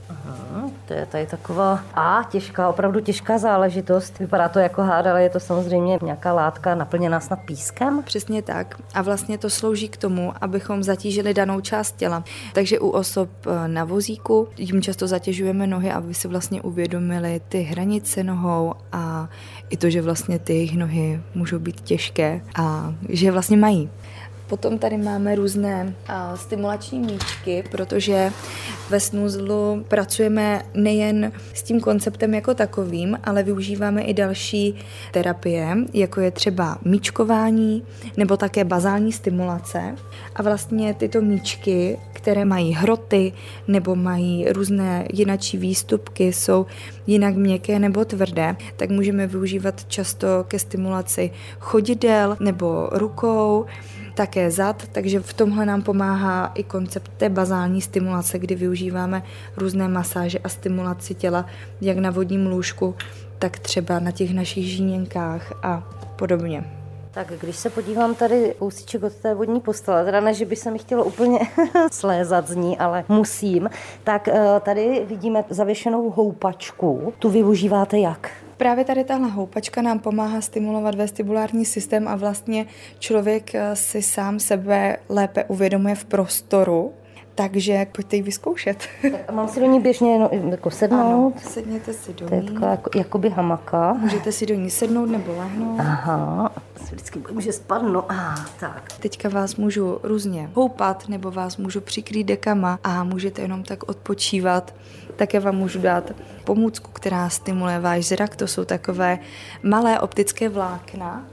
to 0.89 0.95
je 0.95 1.05
tady 1.05 1.25
taková 1.25 1.83
a 1.93 2.23
těžká, 2.29 2.69
opravdu 2.69 2.99
těžká 2.99 3.37
záležitost. 3.37 4.19
Vypadá 4.19 4.49
to 4.49 4.59
jako 4.59 4.81
hád, 4.81 5.05
ale 5.05 5.23
je 5.23 5.29
to 5.29 5.39
samozřejmě 5.39 5.99
nějaká 6.01 6.33
látka 6.33 6.75
naplněná 6.75 7.19
snad 7.19 7.39
pískem. 7.45 8.03
Přesně 8.03 8.41
tak. 8.41 8.81
A 8.93 9.01
vlastně 9.01 9.37
to 9.37 9.49
slouží 9.49 9.89
k 9.89 9.97
tomu, 9.97 10.33
abychom 10.41 10.83
zatížili 10.83 11.33
danou 11.33 11.61
část 11.61 11.95
těla. 11.95 12.23
Takže 12.53 12.79
u 12.79 12.89
osob 12.89 13.29
eh, 13.45 13.67
na 13.67 13.83
vozíku 13.83 14.47
jim 14.57 14.81
často 14.81 15.07
zatěžujeme 15.07 15.67
nohy, 15.67 15.91
aby 15.91 16.13
si 16.13 16.27
vlastně 16.27 16.61
uvědomili 16.61 17.41
ty 17.49 17.61
hranice 17.61 18.23
nohou 18.23 18.73
a 18.91 19.29
i 19.69 19.77
to, 19.77 19.89
že 19.89 20.01
vlastně 20.01 20.39
ty 20.39 20.53
jejich 20.53 20.77
nohy 20.77 21.21
můžou 21.35 21.59
být 21.59 21.81
těžké 21.81 22.41
a 22.55 22.93
že 23.09 23.31
vlastně 23.31 23.57
mají. 23.57 23.89
Potom 24.49 24.77
tady 24.77 24.97
máme 24.97 25.35
různé 25.35 25.93
uh, 26.09 26.35
stimulační 26.35 26.99
míčky, 26.99 27.63
protože 27.71 28.31
ve 28.89 28.99
snuzlu 28.99 29.85
pracujeme 29.87 30.61
nejen 30.73 31.31
s 31.53 31.63
tím 31.63 31.79
konceptem 31.79 32.33
jako 32.33 32.53
takovým, 32.53 33.17
ale 33.23 33.43
využíváme 33.43 34.01
i 34.01 34.13
další 34.13 34.75
terapie, 35.11 35.77
jako 35.93 36.21
je 36.21 36.31
třeba 36.31 36.77
míčkování 36.85 37.83
nebo 38.17 38.37
také 38.37 38.63
bazální 38.63 39.11
stimulace. 39.11 39.95
A 40.35 40.43
vlastně 40.43 40.93
tyto 40.93 41.21
míčky, 41.21 41.97
které 42.13 42.45
mají 42.45 42.73
hroty 42.73 43.33
nebo 43.67 43.95
mají 43.95 44.49
různé 44.49 45.07
jinačí 45.13 45.57
výstupky, 45.57 46.33
jsou 46.33 46.65
jinak 47.07 47.35
měkké 47.35 47.79
nebo 47.79 48.05
tvrdé, 48.05 48.55
tak 48.75 48.89
můžeme 48.89 49.27
využívat 49.27 49.85
často 49.87 50.27
ke 50.47 50.59
stimulaci 50.59 51.31
chodidel 51.59 52.37
nebo 52.39 52.89
rukou 52.91 53.65
také 54.19 54.51
zad, 54.51 54.87
takže 54.91 55.19
v 55.19 55.33
tomhle 55.33 55.65
nám 55.65 55.81
pomáhá 55.81 56.51
i 56.55 56.63
koncept 56.63 57.11
té 57.17 57.29
bazální 57.29 57.81
stimulace, 57.81 58.39
kdy 58.39 58.55
využíváme 58.55 59.23
různé 59.57 59.87
masáže 59.87 60.39
a 60.39 60.49
stimulaci 60.49 61.13
těla, 61.13 61.45
jak 61.81 61.97
na 61.97 62.11
vodním 62.11 62.47
lůžku, 62.47 62.95
tak 63.39 63.59
třeba 63.59 63.99
na 63.99 64.11
těch 64.11 64.33
našich 64.33 64.65
žíněnkách 64.65 65.53
a 65.63 65.83
podobně. 66.15 66.63
Tak 67.11 67.27
když 67.41 67.55
se 67.55 67.69
podívám 67.69 68.15
tady 68.15 68.55
kousíček 68.59 69.03
od 69.03 69.13
té 69.13 69.33
vodní 69.33 69.59
postele, 69.61 70.05
teda 70.05 70.19
ne, 70.19 70.33
že 70.33 70.45
by 70.45 70.55
se 70.55 70.71
mi 70.71 70.79
chtělo 70.79 71.03
úplně 71.03 71.39
slézat 71.91 72.47
z 72.47 72.55
ní, 72.55 72.77
ale 72.77 73.03
musím, 73.07 73.69
tak 74.03 74.27
eh, 74.27 74.59
tady 74.59 75.05
vidíme 75.09 75.43
zavěšenou 75.49 76.09
houpačku. 76.09 77.13
Tu 77.19 77.29
využíváte 77.29 77.99
jak? 77.99 78.31
Právě 78.59 78.85
tady 78.85 79.03
tahle 79.03 79.29
houpačka 79.29 79.81
nám 79.81 79.99
pomáhá 79.99 80.41
stimulovat 80.41 80.95
vestibulární 80.95 81.65
systém 81.65 82.07
a 82.07 82.15
vlastně 82.15 82.65
člověk 82.99 83.55
eh, 83.55 83.75
si 83.75 84.01
sám 84.01 84.39
sebe 84.39 84.97
lépe 85.09 85.43
uvědomuje 85.43 85.95
v 85.95 86.05
prostoru, 86.05 86.93
takže 87.39 87.87
pojďte 87.91 88.15
ji 88.15 88.21
vyzkoušet. 88.21 88.87
Tak 89.01 89.31
mám 89.31 89.47
si 89.47 89.59
do 89.59 89.65
ní 89.65 89.79
běžně 89.79 90.19
no, 90.19 90.29
jako 90.51 90.71
sednout? 90.71 90.99
Ano, 90.99 91.33
sedněte 91.37 91.93
si 91.93 92.13
do 92.13 92.25
ní. 92.25 92.29
To 92.29 92.35
je 92.35 92.41
taková 92.43 92.71
jako, 92.71 92.89
jakoby 92.95 93.29
hamaka. 93.29 93.93
Můžete 93.93 94.31
si 94.31 94.45
do 94.45 94.55
ní 94.55 94.69
sednout 94.69 95.05
nebo 95.05 95.35
lehnout. 95.37 95.79
Aha, 95.79 96.51
si 96.75 96.95
vždycky 96.95 97.19
bojím, 97.19 97.41
že 97.41 97.53
spadnu. 97.53 98.11
Ah, 98.11 98.45
tak. 98.59 98.83
Teďka 98.99 99.29
vás 99.29 99.55
můžu 99.55 99.99
různě 100.03 100.49
houpat 100.53 101.09
nebo 101.09 101.31
vás 101.31 101.57
můžu 101.57 101.81
přikrýt 101.81 102.27
dekama 102.27 102.79
a 102.83 103.03
můžete 103.03 103.41
jenom 103.41 103.63
tak 103.63 103.89
odpočívat. 103.89 104.75
Také 105.15 105.39
vám 105.39 105.55
můžu 105.55 105.79
dát 105.79 106.11
pomůcku, 106.43 106.91
která 106.91 107.29
stimuluje 107.29 107.79
váš 107.79 108.05
zrak. 108.05 108.35
To 108.35 108.47
jsou 108.47 108.65
takové 108.65 109.19
malé 109.63 109.99
optické 109.99 110.49
vlákna, 110.49 111.25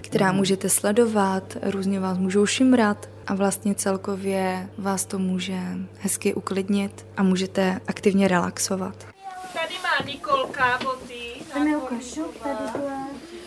která 0.00 0.32
můžete 0.32 0.68
sledovat, 0.68 1.56
různě 1.62 2.00
vás 2.00 2.18
můžou 2.18 2.46
šimrat 2.46 3.13
a 3.26 3.34
vlastně 3.34 3.74
celkově 3.74 4.68
vás 4.78 5.06
to 5.06 5.18
může 5.18 5.58
hezky 6.00 6.34
uklidnit 6.34 7.06
a 7.16 7.22
můžete 7.22 7.80
aktivně 7.86 8.28
relaxovat. 8.28 9.06
Tady 9.52 9.74
má 9.82 10.06
Nikolka 10.06 10.78
boty. 10.84 11.14
V 11.52 11.54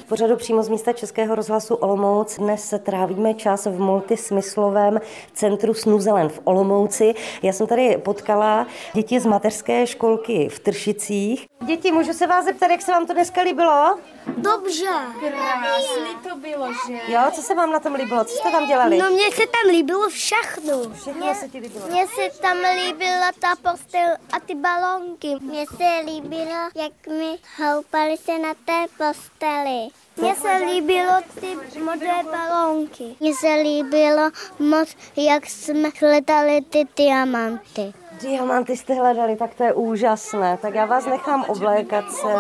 pořadu 0.08 0.36
přímo 0.36 0.64
z 0.64 0.70
místa 0.70 0.94
Českého 0.94 1.36
rozhlasu 1.36 1.76
Olomouc 1.76 2.38
dnes 2.38 2.70
se 2.70 2.80
trávíme 2.80 3.34
čas 3.34 3.66
v 3.66 3.80
multismyslovém 3.80 5.00
centru 5.34 5.74
Snuzelen 5.74 6.30
v 6.30 6.40
Olomouci. 6.44 7.14
Já 7.42 7.54
jsem 7.54 7.68
tady 7.68 7.98
potkala 7.98 8.68
děti 8.94 9.20
z 9.20 9.26
mateřské 9.26 9.88
školky 9.88 10.50
v 10.50 10.60
Tršicích. 10.60 11.46
Děti, 11.66 11.92
můžu 11.92 12.14
se 12.14 12.28
vás 12.28 12.46
zeptat, 12.46 12.72
jak 12.72 12.82
se 12.82 12.92
vám 12.92 13.08
to 13.08 13.14
dneska 13.14 13.42
líbilo? 13.42 13.98
Dobře. 14.38 14.86
Krásný 15.20 16.30
to 16.30 16.36
bylo, 16.36 16.68
že? 16.88 17.14
Jo, 17.14 17.22
co 17.32 17.42
se 17.42 17.56
vám 17.56 17.72
na 17.72 17.80
tom 17.80 17.96
líbilo? 17.96 18.24
Co 18.24 18.36
jste 18.36 18.52
tam 18.52 18.68
dělali? 18.68 18.98
No 18.98 19.10
mně 19.10 19.32
se 19.32 19.42
tam 19.42 19.72
líbilo 19.72 20.10
všechno. 20.10 20.74
Všechno 20.94 21.36
se 21.36 21.50
ti 21.50 21.60
líbilo. 21.60 21.88
Mně 21.88 22.08
se 22.08 22.42
tam 22.42 22.58
líbila 22.76 23.32
ta 23.40 23.72
postel 23.72 24.10
a 24.32 24.40
ty 24.40 24.56
balonky. 24.56 25.36
Mně 25.42 25.66
se 25.78 26.06
líbilo, 26.06 26.70
jak 26.76 27.08
my 27.08 27.38
houpali 27.66 28.18
se 28.18 28.40
na 28.40 28.54
té 28.54 28.86
posteli. 28.98 29.88
Mně 30.22 30.36
se 30.36 30.58
líbilo 30.66 31.14
ty 31.40 31.80
modré 31.80 32.24
balónky. 32.24 33.16
Mně 33.20 33.36
se 33.36 33.54
líbilo 33.54 34.32
moc, 34.60 34.90
jak 35.16 35.46
jsme 35.46 35.90
hledali 36.02 36.62
ty 36.62 36.84
diamanty. 36.98 37.94
Diamanty 38.22 38.78
jste 38.78 38.94
hledali, 38.94 39.36
tak 39.36 39.56
to 39.56 39.64
je 39.64 39.74
úžasné. 39.74 40.58
Tak 40.62 40.76
já 40.76 40.86
vás 40.86 41.06
nechám 41.06 41.46
oblékat 41.48 42.12
se, 42.12 42.34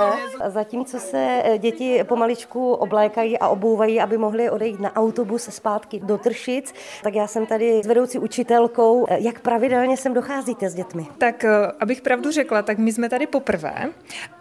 zatímco 0.47 0.99
se 0.99 1.41
eh, 1.43 1.57
děti 1.57 2.03
pomaličku 2.03 2.73
oblékají 2.73 3.39
a 3.39 3.47
obouvají, 3.47 4.01
aby 4.01 4.17
mohly 4.17 4.49
odejít 4.49 4.79
na 4.79 4.95
autobus 4.95 5.43
zpátky 5.43 5.99
do 6.03 6.17
Tršic, 6.17 6.73
tak 7.03 7.15
já 7.15 7.27
jsem 7.27 7.45
tady 7.45 7.81
s 7.83 7.87
vedoucí 7.87 8.19
učitelkou. 8.19 9.05
Jak 9.09 9.39
pravidelně 9.39 9.97
sem 9.97 10.13
docházíte 10.13 10.69
s 10.69 10.73
dětmi? 10.73 11.07
Tak 11.17 11.43
eh, 11.43 11.49
abych 11.79 12.01
pravdu 12.01 12.31
řekla, 12.31 12.61
tak 12.61 12.77
my 12.77 12.93
jsme 12.93 13.09
tady 13.09 13.27
poprvé, 13.27 13.89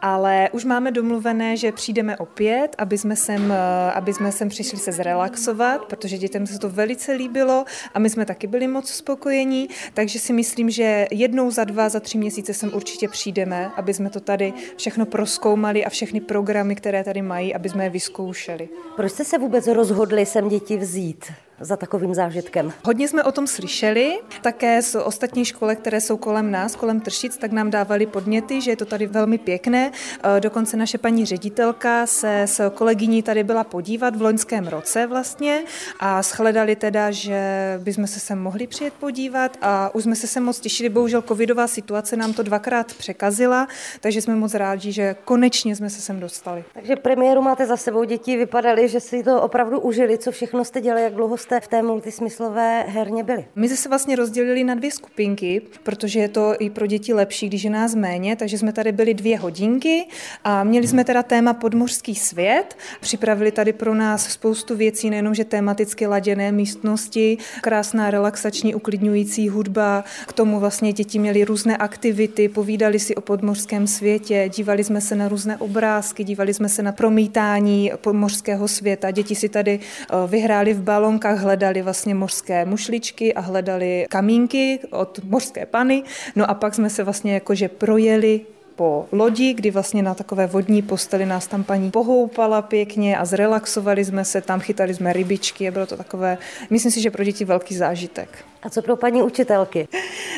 ale 0.03 0.49
už 0.53 0.65
máme 0.65 0.91
domluvené, 0.91 1.57
že 1.57 1.73
přijdeme 1.73 2.17
opět, 2.17 2.75
aby 2.79 2.99
jsme 2.99 3.17
sem, 3.17 3.53
eh, 3.53 3.93
aby 3.93 4.13
jsme 4.13 4.33
sem 4.33 4.49
přišli 4.49 4.79
se 4.79 4.93
zrelaxovat, 4.93 5.85
protože 5.85 6.19
dětem 6.19 6.47
se 6.47 6.59
to 6.59 6.71
velice 6.71 7.13
líbilo 7.13 7.65
a 7.95 7.99
my 7.99 8.11
jsme 8.11 8.25
taky 8.25 8.47
byli 8.47 8.69
moc 8.69 8.91
spokojení, 8.91 9.69
takže 9.95 10.19
si 10.19 10.33
myslím, 10.33 10.71
že 10.71 11.07
jednou 11.27 11.51
za 11.51 11.65
dva, 11.65 11.89
za 11.89 12.01
tři 12.01 12.19
měsíce 12.19 12.55
sem 12.55 12.71
určitě 12.75 13.09
přijdeme, 13.09 13.71
aby 13.77 13.95
jsme 13.95 14.11
to 14.11 14.21
tady 14.21 14.53
všechno 14.77 15.07
proskoumali 15.07 15.85
a 15.85 15.91
všechny 15.91 16.21
programy, 16.21 16.75
které 16.75 17.05
tady 17.05 17.23
mají, 17.23 17.55
aby 17.55 17.69
jsme 17.69 17.85
je 17.85 17.91
vyzkoušeli. 17.91 18.69
Proč 18.97 19.13
jste 19.13 19.25
se 19.25 19.39
vůbec 19.39 19.67
rozhodli 19.67 20.27
sem 20.27 20.49
děti 20.49 20.77
vzít? 20.77 21.33
Za 21.61 21.77
takovým 21.77 22.15
zážitkem? 22.15 22.73
Hodně 22.85 23.09
jsme 23.09 23.25
o 23.25 23.33
tom 23.33 23.47
slyšeli, 23.47 24.19
také 24.43 24.83
z 24.83 24.95
ostatních 24.95 25.49
školek, 25.49 25.79
které 25.79 26.01
jsou 26.01 26.17
kolem 26.17 26.51
nás, 26.51 26.77
kolem 26.77 27.01
Tršic, 27.01 27.37
tak 27.37 27.53
nám 27.53 27.71
dávali 27.71 28.07
podněty, 28.07 28.61
že 28.61 28.71
je 28.71 28.77
to 28.77 28.85
tady 28.85 29.07
velmi 29.07 29.39
pěkné. 29.39 29.93
E, 30.37 30.41
dokonce 30.41 30.77
naše 30.77 30.99
paní 30.99 31.27
ředitelka 31.27 32.07
se 32.07 32.43
s 32.43 32.71
kolegyní 32.71 33.23
tady 33.23 33.45
byla 33.45 33.65
podívat 33.65 34.17
v 34.17 34.23
loňském 34.23 34.67
roce 34.67 35.07
vlastně 35.07 35.65
a 36.01 36.23
shledali 36.23 36.77
teda, 36.77 37.11
že 37.11 37.41
bychom 37.83 38.07
se 38.07 38.21
sem 38.21 38.39
mohli 38.39 38.67
přijet 38.67 38.95
podívat 38.95 39.57
a 39.63 39.95
už 39.95 40.03
jsme 40.03 40.17
se 40.17 40.27
sem 40.27 40.45
moc 40.45 40.61
těšili. 40.61 40.89
Bohužel 40.89 41.23
covidová 41.23 41.67
situace 41.67 42.17
nám 42.17 42.33
to 42.33 42.43
dvakrát 42.43 42.95
překazila, 42.95 43.69
takže 44.01 44.23
jsme 44.23 44.35
moc 44.35 44.55
rádi, 44.55 44.93
že 44.93 45.17
konečně 45.25 45.77
jsme 45.77 45.91
se 45.91 46.01
sem 46.01 46.21
dostali. 46.21 46.65
Takže 46.73 46.97
premiéru 46.97 47.43
máte 47.43 47.67
za 47.67 47.77
sebou, 47.77 48.05
děti 48.05 48.37
vypadaly, 48.37 48.89
že 48.89 49.01
si 49.01 49.23
to 49.23 49.43
opravdu 49.43 49.81
užili, 49.81 50.19
co 50.19 50.33
všechno 50.33 50.65
jste 50.65 50.81
dělali, 50.81 51.03
jak 51.03 51.15
dlouho 51.15 51.37
jste 51.47 51.61
v 51.61 51.69
té 51.69 51.83
multismyslové 51.83 52.83
herně 52.89 53.25
byli? 53.25 53.45
My 53.57 53.69
jsme 53.69 53.77
se 53.77 53.89
vlastně 53.89 54.17
rozdělili 54.17 54.65
na 54.65 54.75
dvě 54.75 54.91
skupinky, 54.91 55.63
protože 55.83 56.21
je 56.21 56.29
to 56.29 56.55
i 56.59 56.71
pro 56.71 56.87
děti 56.87 57.15
lepší, 57.15 57.49
když 57.49 57.65
je 57.65 57.71
nás 57.71 57.95
méně, 57.95 58.37
takže 58.37 58.59
jsme 58.59 58.73
tady 58.73 58.93
byli 58.93 59.15
dvě 59.15 59.39
hodinky 59.39 60.05
a 60.45 60.65
měli 60.65 60.87
jsme 60.87 61.05
teda 61.05 61.23
téma 61.23 61.55
podmořský 61.55 62.15
svět. 62.15 62.77
Připravili 63.01 63.53
tady 63.53 63.73
pro 63.73 63.95
nás 63.95 64.29
spoustu 64.29 64.77
věcí, 64.77 65.11
nejenom, 65.11 65.35
že 65.35 65.45
tematicky 65.45 66.07
laděné 66.07 66.53
místnosti, 66.53 67.39
krásná 67.61 68.11
relaxační 68.11 68.75
uklidňující 68.75 69.49
hudba, 69.49 70.05
k 70.27 70.33
tomu 70.33 70.61
vlastně 70.61 70.93
děti 70.93 71.19
měly 71.19 71.45
různé 71.45 71.77
aktivity, 71.77 72.49
povídali 72.49 72.99
si 72.99 73.15
o 73.15 73.21
podmořském 73.21 73.87
světě, 73.87 74.51
dívali 74.57 74.85
jsme 74.85 75.01
se 75.01 75.15
na 75.15 75.29
různé 75.29 75.57
obrázky, 75.57 76.25
dívali 76.25 76.55
jsme 76.55 76.69
se 76.69 76.83
na 76.83 76.93
promítání 76.93 77.93
podmořského 77.97 78.69
světa. 78.69 79.11
Děti 79.11 79.35
si 79.35 79.49
tady 79.49 79.81
eh, 79.81 80.15
vyhráli 80.27 80.75
v 80.75 80.83
balonkách, 80.83 81.36
hledali 81.37 81.83
vlastně 81.83 82.15
mořské 82.15 82.65
mušličky 82.65 83.35
a 83.35 83.41
hledali 83.41 84.07
kamínky 84.11 84.81
od 84.91 85.21
mořské 85.25 85.67
pany. 85.67 86.03
No 86.37 86.51
a 86.51 86.55
pak 86.55 86.75
jsme 86.75 86.91
se 86.91 87.05
vlastně 87.05 87.35
jakože 87.35 87.69
projeli 87.69 88.41
po 88.77 89.09
lodi, 89.13 89.55
kdy 89.55 89.71
vlastně 89.71 90.03
na 90.03 90.15
takové 90.15 90.47
vodní 90.47 90.83
posteli 90.83 91.27
nás 91.27 91.47
tam 91.47 91.65
paní 91.65 91.91
pohoupala 91.91 92.63
pěkně 92.63 93.19
a 93.19 93.25
zrelaxovali 93.25 94.05
jsme 94.05 94.25
se 94.25 94.41
tam, 94.41 94.61
chytali 94.61 94.95
jsme 94.95 95.13
rybičky 95.13 95.69
a 95.69 95.71
bylo 95.71 95.87
to 95.87 95.97
takové, 95.97 96.39
myslím 96.71 96.93
si, 96.93 97.01
že 97.01 97.11
pro 97.11 97.25
děti 97.25 97.45
velký 97.45 97.77
zážitek. 97.77 98.29
A 98.63 98.71
co 98.71 98.83
pro 98.83 98.97
paní 98.97 99.23
učitelky? 99.23 99.89